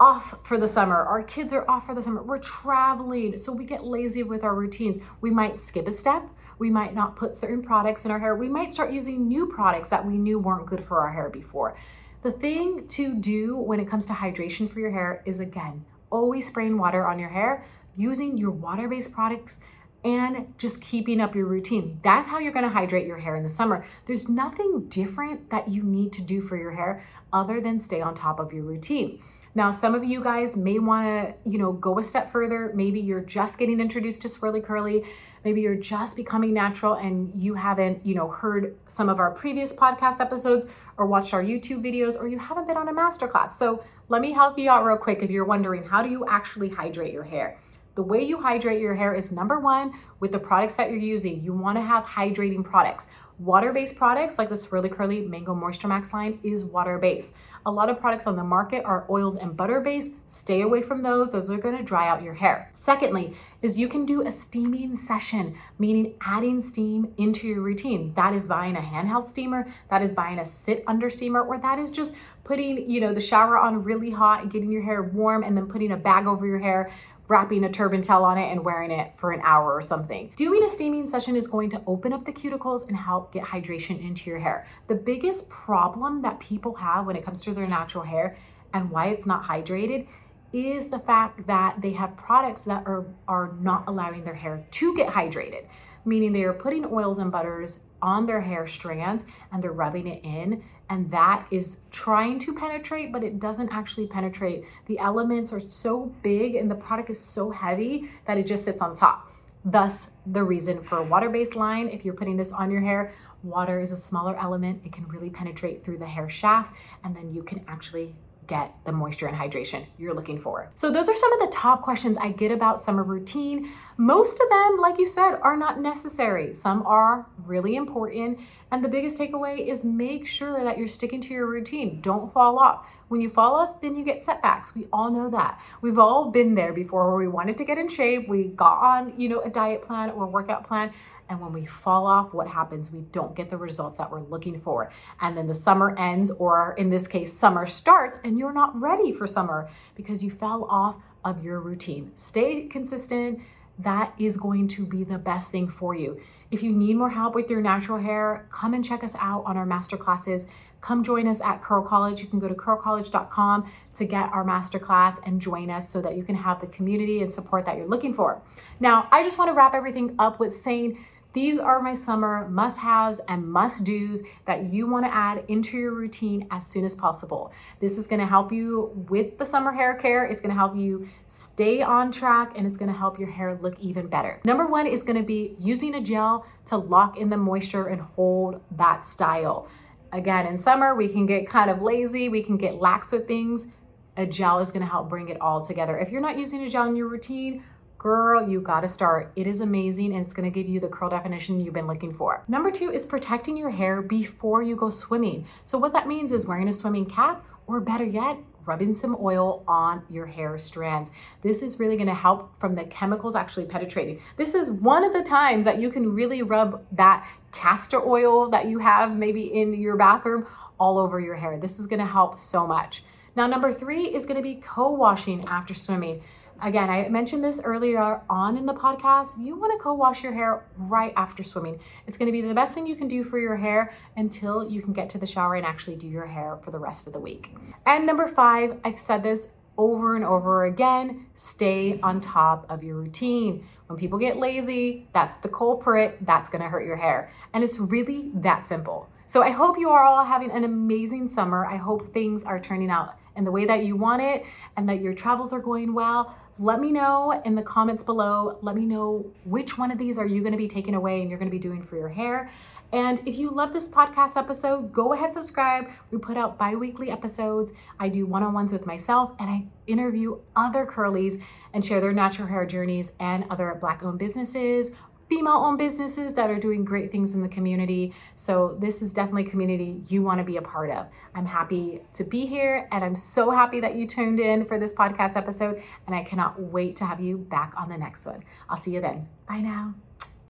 off 0.00 0.34
for 0.42 0.56
the 0.56 0.66
summer. 0.66 0.96
Our 0.96 1.22
kids 1.22 1.52
are 1.52 1.68
off 1.70 1.86
for 1.86 1.94
the 1.94 2.02
summer. 2.02 2.22
We're 2.22 2.38
traveling. 2.38 3.38
So 3.38 3.52
we 3.52 3.64
get 3.64 3.84
lazy 3.84 4.22
with 4.22 4.42
our 4.42 4.54
routines. 4.54 4.98
We 5.20 5.30
might 5.30 5.60
skip 5.60 5.86
a 5.86 5.92
step. 5.92 6.28
We 6.58 6.70
might 6.70 6.94
not 6.94 7.16
put 7.16 7.36
certain 7.36 7.62
products 7.62 8.04
in 8.04 8.10
our 8.10 8.18
hair. 8.18 8.34
We 8.34 8.48
might 8.48 8.70
start 8.70 8.92
using 8.92 9.28
new 9.28 9.46
products 9.46 9.90
that 9.90 10.04
we 10.04 10.16
knew 10.16 10.38
weren't 10.38 10.66
good 10.66 10.82
for 10.82 11.00
our 11.00 11.12
hair 11.12 11.28
before. 11.28 11.76
The 12.22 12.32
thing 12.32 12.86
to 12.88 13.14
do 13.14 13.56
when 13.56 13.78
it 13.78 13.88
comes 13.88 14.06
to 14.06 14.12
hydration 14.14 14.70
for 14.70 14.80
your 14.80 14.90
hair 14.90 15.22
is 15.24 15.40
again, 15.40 15.84
always 16.10 16.46
spraying 16.46 16.78
water 16.78 17.06
on 17.06 17.18
your 17.18 17.30
hair 17.30 17.64
using 17.96 18.38
your 18.38 18.50
water 18.50 18.88
based 18.88 19.12
products 19.12 19.58
and 20.04 20.54
just 20.56 20.80
keeping 20.80 21.20
up 21.20 21.34
your 21.34 21.46
routine. 21.46 22.00
That's 22.02 22.28
how 22.28 22.38
you're 22.38 22.52
to 22.52 22.68
hydrate 22.68 23.06
your 23.06 23.18
hair 23.18 23.36
in 23.36 23.42
the 23.42 23.50
summer. 23.50 23.84
There's 24.06 24.28
nothing 24.28 24.86
different 24.88 25.50
that 25.50 25.68
you 25.68 25.82
need 25.82 26.12
to 26.14 26.22
do 26.22 26.40
for 26.40 26.56
your 26.56 26.72
hair 26.72 27.04
other 27.32 27.60
than 27.60 27.78
stay 27.78 28.00
on 28.00 28.14
top 28.14 28.40
of 28.40 28.52
your 28.52 28.64
routine. 28.64 29.20
Now, 29.54 29.72
some 29.72 29.94
of 29.96 30.04
you 30.04 30.22
guys 30.22 30.56
may 30.56 30.78
want 30.78 31.06
to, 31.06 31.34
you 31.50 31.58
know, 31.58 31.72
go 31.72 31.98
a 31.98 32.04
step 32.04 32.30
further. 32.30 32.70
Maybe 32.74 33.00
you're 33.00 33.20
just 33.20 33.58
getting 33.58 33.80
introduced 33.80 34.22
to 34.22 34.28
swirly 34.28 34.62
curly. 34.62 35.04
Maybe 35.44 35.60
you're 35.60 35.74
just 35.74 36.16
becoming 36.16 36.54
natural 36.54 36.94
and 36.94 37.32
you 37.34 37.54
haven't, 37.54 38.06
you 38.06 38.14
know, 38.14 38.28
heard 38.28 38.76
some 38.86 39.08
of 39.08 39.18
our 39.18 39.32
previous 39.32 39.72
podcast 39.72 40.20
episodes 40.20 40.66
or 40.98 41.06
watched 41.06 41.34
our 41.34 41.42
YouTube 41.42 41.84
videos 41.84 42.16
or 42.16 42.28
you 42.28 42.38
haven't 42.38 42.68
been 42.68 42.76
on 42.76 42.88
a 42.88 42.92
masterclass. 42.92 43.48
So, 43.48 43.82
let 44.08 44.22
me 44.22 44.32
help 44.32 44.58
you 44.58 44.70
out 44.70 44.84
real 44.84 44.96
quick 44.96 45.22
if 45.22 45.30
you're 45.30 45.44
wondering 45.44 45.84
how 45.84 46.02
do 46.02 46.10
you 46.10 46.26
actually 46.26 46.68
hydrate 46.68 47.12
your 47.12 47.24
hair? 47.24 47.58
The 47.96 48.02
way 48.02 48.22
you 48.22 48.40
hydrate 48.40 48.80
your 48.80 48.94
hair 48.94 49.14
is 49.14 49.32
number 49.32 49.58
one 49.58 49.92
with 50.20 50.32
the 50.32 50.38
products 50.38 50.74
that 50.76 50.90
you're 50.90 50.98
using. 50.98 51.42
You 51.42 51.52
want 51.52 51.76
to 51.76 51.82
have 51.82 52.04
hydrating 52.04 52.64
products. 52.64 53.06
Water-based 53.40 53.96
products 53.96 54.36
like 54.36 54.50
the 54.50 54.54
Swirly 54.54 54.92
Curly 54.92 55.22
Mango 55.22 55.54
Moisture 55.54 55.88
Max 55.88 56.12
line 56.12 56.38
is 56.42 56.62
water-based. 56.62 57.32
A 57.64 57.70
lot 57.72 57.88
of 57.88 57.98
products 57.98 58.26
on 58.26 58.36
the 58.36 58.44
market 58.44 58.84
are 58.84 59.06
oiled 59.08 59.38
and 59.38 59.56
butter-based. 59.56 60.10
Stay 60.28 60.60
away 60.60 60.82
from 60.82 61.02
those. 61.02 61.32
Those 61.32 61.48
are 61.48 61.56
going 61.56 61.78
to 61.78 61.82
dry 61.82 62.06
out 62.06 62.20
your 62.20 62.34
hair. 62.34 62.68
Secondly, 62.74 63.34
is 63.62 63.78
you 63.78 63.88
can 63.88 64.04
do 64.04 64.26
a 64.26 64.30
steaming 64.30 64.94
session, 64.94 65.56
meaning 65.78 66.16
adding 66.20 66.60
steam 66.60 67.14
into 67.16 67.48
your 67.48 67.62
routine. 67.62 68.12
That 68.14 68.34
is 68.34 68.46
buying 68.46 68.76
a 68.76 68.80
handheld 68.80 69.24
steamer, 69.24 69.66
that 69.88 70.02
is 70.02 70.12
buying 70.12 70.38
a 70.38 70.44
sit 70.44 70.84
under 70.86 71.08
steamer, 71.08 71.40
or 71.40 71.56
that 71.60 71.78
is 71.78 71.90
just 71.90 72.12
putting, 72.44 72.90
you 72.90 73.00
know, 73.00 73.14
the 73.14 73.20
shower 73.20 73.56
on 73.56 73.82
really 73.82 74.10
hot 74.10 74.42
and 74.42 74.52
getting 74.52 74.70
your 74.70 74.82
hair 74.82 75.02
warm 75.02 75.44
and 75.44 75.56
then 75.56 75.64
putting 75.64 75.92
a 75.92 75.96
bag 75.96 76.26
over 76.26 76.46
your 76.46 76.58
hair 76.58 76.90
wrapping 77.30 77.62
a 77.62 77.70
turban 77.70 78.02
towel 78.02 78.24
on 78.24 78.36
it 78.36 78.50
and 78.50 78.64
wearing 78.64 78.90
it 78.90 79.12
for 79.16 79.30
an 79.30 79.40
hour 79.44 79.72
or 79.72 79.80
something. 79.80 80.32
Doing 80.34 80.64
a 80.64 80.68
steaming 80.68 81.06
session 81.06 81.36
is 81.36 81.46
going 81.46 81.70
to 81.70 81.80
open 81.86 82.12
up 82.12 82.24
the 82.24 82.32
cuticles 82.32 82.86
and 82.88 82.96
help 82.96 83.32
get 83.32 83.44
hydration 83.44 84.02
into 84.04 84.28
your 84.28 84.40
hair. 84.40 84.66
The 84.88 84.96
biggest 84.96 85.48
problem 85.48 86.22
that 86.22 86.40
people 86.40 86.74
have 86.74 87.06
when 87.06 87.14
it 87.14 87.24
comes 87.24 87.40
to 87.42 87.54
their 87.54 87.68
natural 87.68 88.02
hair 88.02 88.36
and 88.74 88.90
why 88.90 89.06
it's 89.06 89.26
not 89.26 89.44
hydrated 89.44 90.08
is 90.52 90.88
the 90.88 90.98
fact 90.98 91.46
that 91.46 91.80
they 91.80 91.92
have 91.92 92.16
products 92.16 92.64
that 92.64 92.84
are, 92.84 93.06
are 93.28 93.54
not 93.60 93.84
allowing 93.86 94.24
their 94.24 94.34
hair 94.34 94.66
to 94.72 94.96
get 94.96 95.08
hydrated, 95.08 95.66
meaning 96.04 96.32
they 96.32 96.44
are 96.44 96.52
putting 96.52 96.84
oils 96.86 97.18
and 97.18 97.30
butters 97.30 97.80
on 98.02 98.26
their 98.26 98.40
hair 98.40 98.66
strands 98.66 99.24
and 99.52 99.62
they're 99.62 99.72
rubbing 99.72 100.06
it 100.06 100.24
in. 100.24 100.62
And 100.88 101.10
that 101.10 101.46
is 101.50 101.76
trying 101.90 102.38
to 102.40 102.54
penetrate 102.54 103.12
but 103.12 103.22
it 103.22 103.38
doesn't 103.38 103.72
actually 103.72 104.06
penetrate. 104.06 104.64
The 104.86 104.98
elements 104.98 105.52
are 105.52 105.60
so 105.60 106.12
big 106.22 106.54
and 106.54 106.70
the 106.70 106.74
product 106.74 107.10
is 107.10 107.20
so 107.20 107.50
heavy 107.50 108.10
that 108.26 108.38
it 108.38 108.46
just 108.46 108.64
sits 108.64 108.80
on 108.80 108.94
top. 108.94 109.30
Thus 109.64 110.10
the 110.26 110.42
reason 110.42 110.82
for 110.82 110.98
a 110.98 111.04
water-based 111.04 111.54
line 111.54 111.88
if 111.88 112.04
you're 112.04 112.14
putting 112.14 112.36
this 112.36 112.52
on 112.52 112.70
your 112.70 112.80
hair 112.80 113.12
water 113.42 113.80
is 113.80 113.92
a 113.92 113.96
smaller 113.96 114.36
element. 114.36 114.80
It 114.84 114.92
can 114.92 115.06
really 115.08 115.30
penetrate 115.30 115.84
through 115.84 115.98
the 115.98 116.06
hair 116.06 116.28
shaft 116.28 116.74
and 117.04 117.14
then 117.14 117.32
you 117.32 117.42
can 117.42 117.64
actually 117.68 118.14
get 118.50 118.74
the 118.84 118.90
moisture 118.90 119.28
and 119.28 119.36
hydration 119.36 119.86
you're 119.96 120.12
looking 120.12 120.38
for. 120.38 120.70
So 120.74 120.90
those 120.90 121.08
are 121.08 121.14
some 121.14 121.32
of 121.34 121.40
the 121.40 121.56
top 121.56 121.82
questions 121.82 122.18
I 122.18 122.32
get 122.32 122.50
about 122.50 122.80
summer 122.80 123.04
routine. 123.04 123.70
Most 123.96 124.40
of 124.40 124.48
them, 124.50 124.76
like 124.78 124.98
you 124.98 125.06
said, 125.06 125.36
are 125.36 125.56
not 125.56 125.80
necessary. 125.80 126.52
Some 126.52 126.84
are 126.84 127.26
really 127.46 127.76
important. 127.76 128.40
And 128.72 128.84
the 128.84 128.88
biggest 128.88 129.16
takeaway 129.16 129.66
is 129.66 129.84
make 129.84 130.26
sure 130.26 130.64
that 130.64 130.78
you're 130.78 130.88
sticking 130.88 131.20
to 131.22 131.32
your 131.32 131.46
routine. 131.46 132.00
Don't 132.00 132.32
fall 132.32 132.58
off. 132.58 132.88
When 133.08 133.20
you 133.20 133.30
fall 133.30 133.54
off, 133.54 133.80
then 133.80 133.96
you 133.96 134.04
get 134.04 134.22
setbacks. 134.22 134.74
We 134.74 134.86
all 134.92 135.10
know 135.10 135.30
that. 135.30 135.60
We've 135.80 135.98
all 135.98 136.30
been 136.30 136.54
there 136.54 136.72
before 136.72 137.08
where 137.08 137.18
we 137.18 137.28
wanted 137.28 137.56
to 137.58 137.64
get 137.64 137.78
in 137.78 137.88
shape. 137.88 138.28
We 138.28 138.44
got 138.44 138.78
on, 138.78 139.14
you 139.16 139.28
know, 139.28 139.40
a 139.40 139.50
diet 139.50 139.82
plan 139.82 140.10
or 140.10 140.26
workout 140.26 140.66
plan 140.66 140.92
and 141.30 141.40
when 141.40 141.52
we 141.52 141.64
fall 141.64 142.06
off, 142.06 142.34
what 142.34 142.48
happens? 142.48 142.90
We 142.90 143.02
don't 143.12 143.34
get 143.36 143.48
the 143.48 143.56
results 143.56 143.98
that 143.98 144.10
we're 144.10 144.20
looking 144.20 144.60
for. 144.60 144.90
And 145.20 145.36
then 145.36 145.46
the 145.46 145.54
summer 145.54 145.96
ends, 145.96 146.32
or 146.32 146.74
in 146.76 146.90
this 146.90 147.06
case, 147.06 147.32
summer 147.32 147.66
starts, 147.66 148.18
and 148.24 148.36
you're 148.36 148.52
not 148.52 148.78
ready 148.78 149.12
for 149.12 149.28
summer 149.28 149.70
because 149.94 150.24
you 150.24 150.30
fell 150.30 150.64
off 150.64 150.96
of 151.24 151.44
your 151.44 151.60
routine. 151.60 152.10
Stay 152.16 152.66
consistent. 152.66 153.38
That 153.78 154.12
is 154.18 154.36
going 154.36 154.68
to 154.68 154.84
be 154.84 155.04
the 155.04 155.18
best 155.18 155.52
thing 155.52 155.68
for 155.68 155.94
you. 155.94 156.20
If 156.50 156.64
you 156.64 156.72
need 156.72 156.96
more 156.96 157.10
help 157.10 157.34
with 157.36 157.48
your 157.48 157.62
natural 157.62 157.98
hair, 157.98 158.48
come 158.50 158.74
and 158.74 158.84
check 158.84 159.04
us 159.04 159.14
out 159.18 159.44
on 159.46 159.56
our 159.56 159.64
master 159.64 159.96
classes. 159.96 160.46
Come 160.80 161.04
join 161.04 161.28
us 161.28 161.40
at 161.40 161.62
Curl 161.62 161.82
College. 161.82 162.20
You 162.20 162.26
can 162.26 162.40
go 162.40 162.48
to 162.48 162.54
curlcollege.com 162.54 163.70
to 163.94 164.04
get 164.04 164.32
our 164.32 164.44
masterclass 164.44 165.20
and 165.24 165.40
join 165.40 165.70
us 165.70 165.88
so 165.88 166.00
that 166.00 166.16
you 166.16 166.24
can 166.24 166.34
have 166.34 166.60
the 166.60 166.66
community 166.66 167.22
and 167.22 167.30
support 167.30 167.66
that 167.66 167.76
you're 167.76 167.86
looking 167.86 168.14
for. 168.14 168.42
Now, 168.80 169.06
I 169.12 169.22
just 169.22 169.38
want 169.38 169.50
to 169.50 169.54
wrap 169.54 169.74
everything 169.74 170.16
up 170.18 170.40
with 170.40 170.56
saying 170.56 170.98
these 171.32 171.58
are 171.58 171.80
my 171.80 171.94
summer 171.94 172.48
must 172.48 172.78
haves 172.78 173.20
and 173.28 173.46
must 173.46 173.84
do's 173.84 174.22
that 174.46 174.72
you 174.72 174.88
want 174.88 175.04
to 175.04 175.14
add 175.14 175.44
into 175.48 175.76
your 175.76 175.92
routine 175.92 176.46
as 176.50 176.66
soon 176.66 176.84
as 176.84 176.94
possible. 176.94 177.52
This 177.78 177.98
is 177.98 178.06
going 178.06 178.20
to 178.20 178.26
help 178.26 178.52
you 178.52 178.90
with 179.08 179.38
the 179.38 179.46
summer 179.46 179.72
hair 179.72 179.94
care. 179.94 180.24
It's 180.24 180.40
going 180.40 180.50
to 180.50 180.56
help 180.56 180.76
you 180.76 181.08
stay 181.26 181.82
on 181.82 182.10
track 182.10 182.52
and 182.56 182.66
it's 182.66 182.76
going 182.76 182.90
to 182.90 182.98
help 182.98 183.18
your 183.18 183.30
hair 183.30 183.58
look 183.62 183.78
even 183.78 184.08
better. 184.08 184.40
Number 184.44 184.66
one 184.66 184.86
is 184.86 185.02
going 185.02 185.18
to 185.18 185.22
be 185.22 185.56
using 185.60 185.94
a 185.94 186.00
gel 186.00 186.44
to 186.66 186.76
lock 186.76 187.16
in 187.16 187.30
the 187.30 187.36
moisture 187.36 187.86
and 187.86 188.00
hold 188.00 188.60
that 188.72 189.04
style. 189.04 189.68
Again, 190.12 190.46
in 190.46 190.58
summer, 190.58 190.96
we 190.96 191.08
can 191.08 191.26
get 191.26 191.48
kind 191.48 191.70
of 191.70 191.82
lazy, 191.82 192.28
we 192.28 192.42
can 192.42 192.56
get 192.56 192.80
lax 192.80 193.12
with 193.12 193.28
things. 193.28 193.68
A 194.16 194.26
gel 194.26 194.58
is 194.58 194.72
going 194.72 194.84
to 194.84 194.90
help 194.90 195.08
bring 195.08 195.28
it 195.28 195.40
all 195.40 195.64
together. 195.64 195.96
If 195.96 196.10
you're 196.10 196.20
not 196.20 196.36
using 196.36 196.62
a 196.64 196.68
gel 196.68 196.86
in 196.86 196.96
your 196.96 197.06
routine, 197.06 197.62
girl, 198.00 198.48
you 198.48 198.62
gotta 198.62 198.88
start. 198.88 199.30
It 199.36 199.46
is 199.46 199.60
amazing 199.60 200.14
and 200.14 200.24
it's 200.24 200.32
gonna 200.32 200.50
give 200.50 200.66
you 200.66 200.80
the 200.80 200.88
curl 200.88 201.10
definition 201.10 201.60
you've 201.60 201.74
been 201.74 201.86
looking 201.86 202.14
for. 202.14 202.42
Number 202.48 202.70
two 202.70 202.90
is 202.90 203.04
protecting 203.04 203.58
your 203.58 203.68
hair 203.68 204.00
before 204.00 204.62
you 204.62 204.74
go 204.74 204.88
swimming. 204.88 205.46
So 205.64 205.76
what 205.76 205.92
that 205.92 206.08
means 206.08 206.32
is 206.32 206.46
wearing 206.46 206.66
a 206.68 206.72
swimming 206.72 207.04
cap 207.04 207.44
or 207.66 207.78
better 207.78 208.04
yet, 208.04 208.38
rubbing 208.64 208.96
some 208.96 209.18
oil 209.20 209.62
on 209.68 210.02
your 210.08 210.24
hair 210.24 210.56
strands. 210.56 211.10
This 211.42 211.60
is 211.60 211.78
really 211.78 211.98
gonna 211.98 212.14
help 212.14 212.58
from 212.58 212.74
the 212.74 212.84
chemicals 212.84 213.36
actually 213.36 213.66
penetrating. 213.66 214.18
This 214.38 214.54
is 214.54 214.70
one 214.70 215.04
of 215.04 215.12
the 215.12 215.22
times 215.22 215.66
that 215.66 215.78
you 215.78 215.90
can 215.90 216.14
really 216.14 216.42
rub 216.42 216.82
that 216.92 217.28
castor 217.52 218.02
oil 218.02 218.48
that 218.48 218.66
you 218.66 218.78
have 218.78 219.14
maybe 219.14 219.42
in 219.42 219.74
your 219.74 219.96
bathroom 219.96 220.46
all 220.78 220.96
over 220.96 221.20
your 221.20 221.34
hair. 221.34 221.58
This 221.58 221.78
is 221.78 221.86
gonna 221.86 222.06
help 222.06 222.38
so 222.38 222.66
much. 222.66 223.04
Now, 223.36 223.46
number 223.46 223.72
three 223.72 224.04
is 224.04 224.26
gonna 224.26 224.42
be 224.42 224.54
co-washing 224.54 225.44
after 225.44 225.74
swimming. 225.74 226.22
Again, 226.62 226.90
I 226.90 227.08
mentioned 227.08 227.42
this 227.42 227.60
earlier 227.64 228.20
on 228.28 228.56
in 228.56 228.66
the 228.66 228.74
podcast. 228.74 229.42
You 229.42 229.56
want 229.56 229.72
to 229.72 229.78
co 229.78 229.94
wash 229.94 230.22
your 230.22 230.32
hair 230.32 230.64
right 230.76 231.12
after 231.16 231.42
swimming. 231.42 231.80
It's 232.06 232.18
going 232.18 232.26
to 232.26 232.32
be 232.32 232.42
the 232.42 232.54
best 232.54 232.74
thing 232.74 232.86
you 232.86 232.96
can 232.96 233.08
do 233.08 233.24
for 233.24 233.38
your 233.38 233.56
hair 233.56 233.94
until 234.16 234.70
you 234.70 234.82
can 234.82 234.92
get 234.92 235.08
to 235.10 235.18
the 235.18 235.26
shower 235.26 235.54
and 235.54 235.64
actually 235.64 235.96
do 235.96 236.06
your 236.06 236.26
hair 236.26 236.58
for 236.62 236.70
the 236.70 236.78
rest 236.78 237.06
of 237.06 237.14
the 237.14 237.20
week. 237.20 237.54
And 237.86 238.04
number 238.04 238.28
five, 238.28 238.78
I've 238.84 238.98
said 238.98 239.22
this 239.22 239.48
over 239.78 240.16
and 240.16 240.24
over 240.24 240.64
again 240.64 241.26
stay 241.34 241.98
on 242.02 242.20
top 242.20 242.66
of 242.68 242.84
your 242.84 242.96
routine. 242.96 243.66
When 243.86 243.98
people 243.98 244.18
get 244.18 244.36
lazy, 244.36 245.08
that's 245.14 245.36
the 245.36 245.48
culprit. 245.48 246.18
That's 246.26 246.50
going 246.50 246.62
to 246.62 246.68
hurt 246.68 246.84
your 246.84 246.96
hair. 246.96 247.32
And 247.54 247.64
it's 247.64 247.78
really 247.78 248.30
that 248.34 248.66
simple. 248.66 249.08
So 249.26 249.42
I 249.42 249.50
hope 249.50 249.78
you 249.78 249.88
are 249.90 250.04
all 250.04 250.24
having 250.24 250.50
an 250.50 250.64
amazing 250.64 251.28
summer. 251.28 251.64
I 251.64 251.76
hope 251.76 252.12
things 252.12 252.44
are 252.44 252.60
turning 252.60 252.90
out 252.90 253.14
in 253.36 253.44
the 253.44 253.50
way 253.50 253.64
that 253.64 253.84
you 253.84 253.96
want 253.96 254.22
it 254.22 254.44
and 254.76 254.88
that 254.88 255.00
your 255.00 255.14
travels 255.14 255.52
are 255.52 255.60
going 255.60 255.94
well 255.94 256.34
let 256.60 256.78
me 256.78 256.92
know 256.92 257.40
in 257.46 257.54
the 257.54 257.62
comments 257.62 258.02
below. 258.02 258.58
Let 258.60 258.76
me 258.76 258.84
know 258.84 259.32
which 259.44 259.78
one 259.78 259.90
of 259.90 259.96
these 259.96 260.18
are 260.18 260.26
you 260.26 260.42
going 260.42 260.52
to 260.52 260.58
be 260.58 260.68
taking 260.68 260.94
away 260.94 261.22
and 261.22 261.30
you're 261.30 261.38
going 261.38 261.50
to 261.50 261.54
be 261.54 261.58
doing 261.58 261.82
for 261.82 261.96
your 261.96 262.10
hair. 262.10 262.50
And 262.92 263.18
if 263.26 263.38
you 263.38 263.48
love 263.48 263.72
this 263.72 263.88
podcast 263.88 264.36
episode, 264.36 264.92
go 264.92 265.14
ahead 265.14 265.32
subscribe. 265.32 265.88
We 266.10 266.18
put 266.18 266.36
out 266.36 266.58
bi-weekly 266.58 267.10
episodes. 267.10 267.72
I 267.98 268.10
do 268.10 268.26
one-on-ones 268.26 268.74
with 268.74 268.84
myself 268.84 269.32
and 269.38 269.48
I 269.48 269.68
interview 269.86 270.38
other 270.54 270.84
curlies 270.84 271.40
and 271.72 271.82
share 271.82 272.00
their 272.00 272.12
natural 272.12 272.48
hair 272.48 272.66
journeys 272.66 273.12
and 273.18 273.46
other 273.48 273.74
black-owned 273.80 274.18
businesses 274.18 274.90
female 275.30 275.54
owned 275.54 275.78
businesses 275.78 276.34
that 276.34 276.50
are 276.50 276.58
doing 276.58 276.84
great 276.84 277.10
things 277.10 277.34
in 277.34 277.42
the 277.42 277.48
community. 277.48 278.12
So, 278.36 278.76
this 278.80 279.00
is 279.00 279.12
definitely 279.12 279.44
community 279.44 280.02
you 280.08 280.22
want 280.22 280.40
to 280.40 280.44
be 280.44 280.56
a 280.56 280.62
part 280.62 280.90
of. 280.90 281.06
I'm 281.34 281.46
happy 281.46 282.02
to 282.14 282.24
be 282.24 282.44
here 282.44 282.88
and 282.92 283.02
I'm 283.02 283.16
so 283.16 283.50
happy 283.50 283.80
that 283.80 283.94
you 283.94 284.06
tuned 284.06 284.40
in 284.40 284.64
for 284.66 284.78
this 284.78 284.92
podcast 284.92 285.36
episode. 285.36 285.82
And 286.06 286.14
I 286.14 286.24
cannot 286.24 286.60
wait 286.60 286.96
to 286.96 287.06
have 287.06 287.20
you 287.20 287.38
back 287.38 287.72
on 287.78 287.88
the 287.88 287.96
next 287.96 288.26
one. 288.26 288.42
I'll 288.68 288.76
see 288.76 288.90
you 288.90 289.00
then. 289.00 289.28
Bye 289.48 289.60
now. 289.60 289.94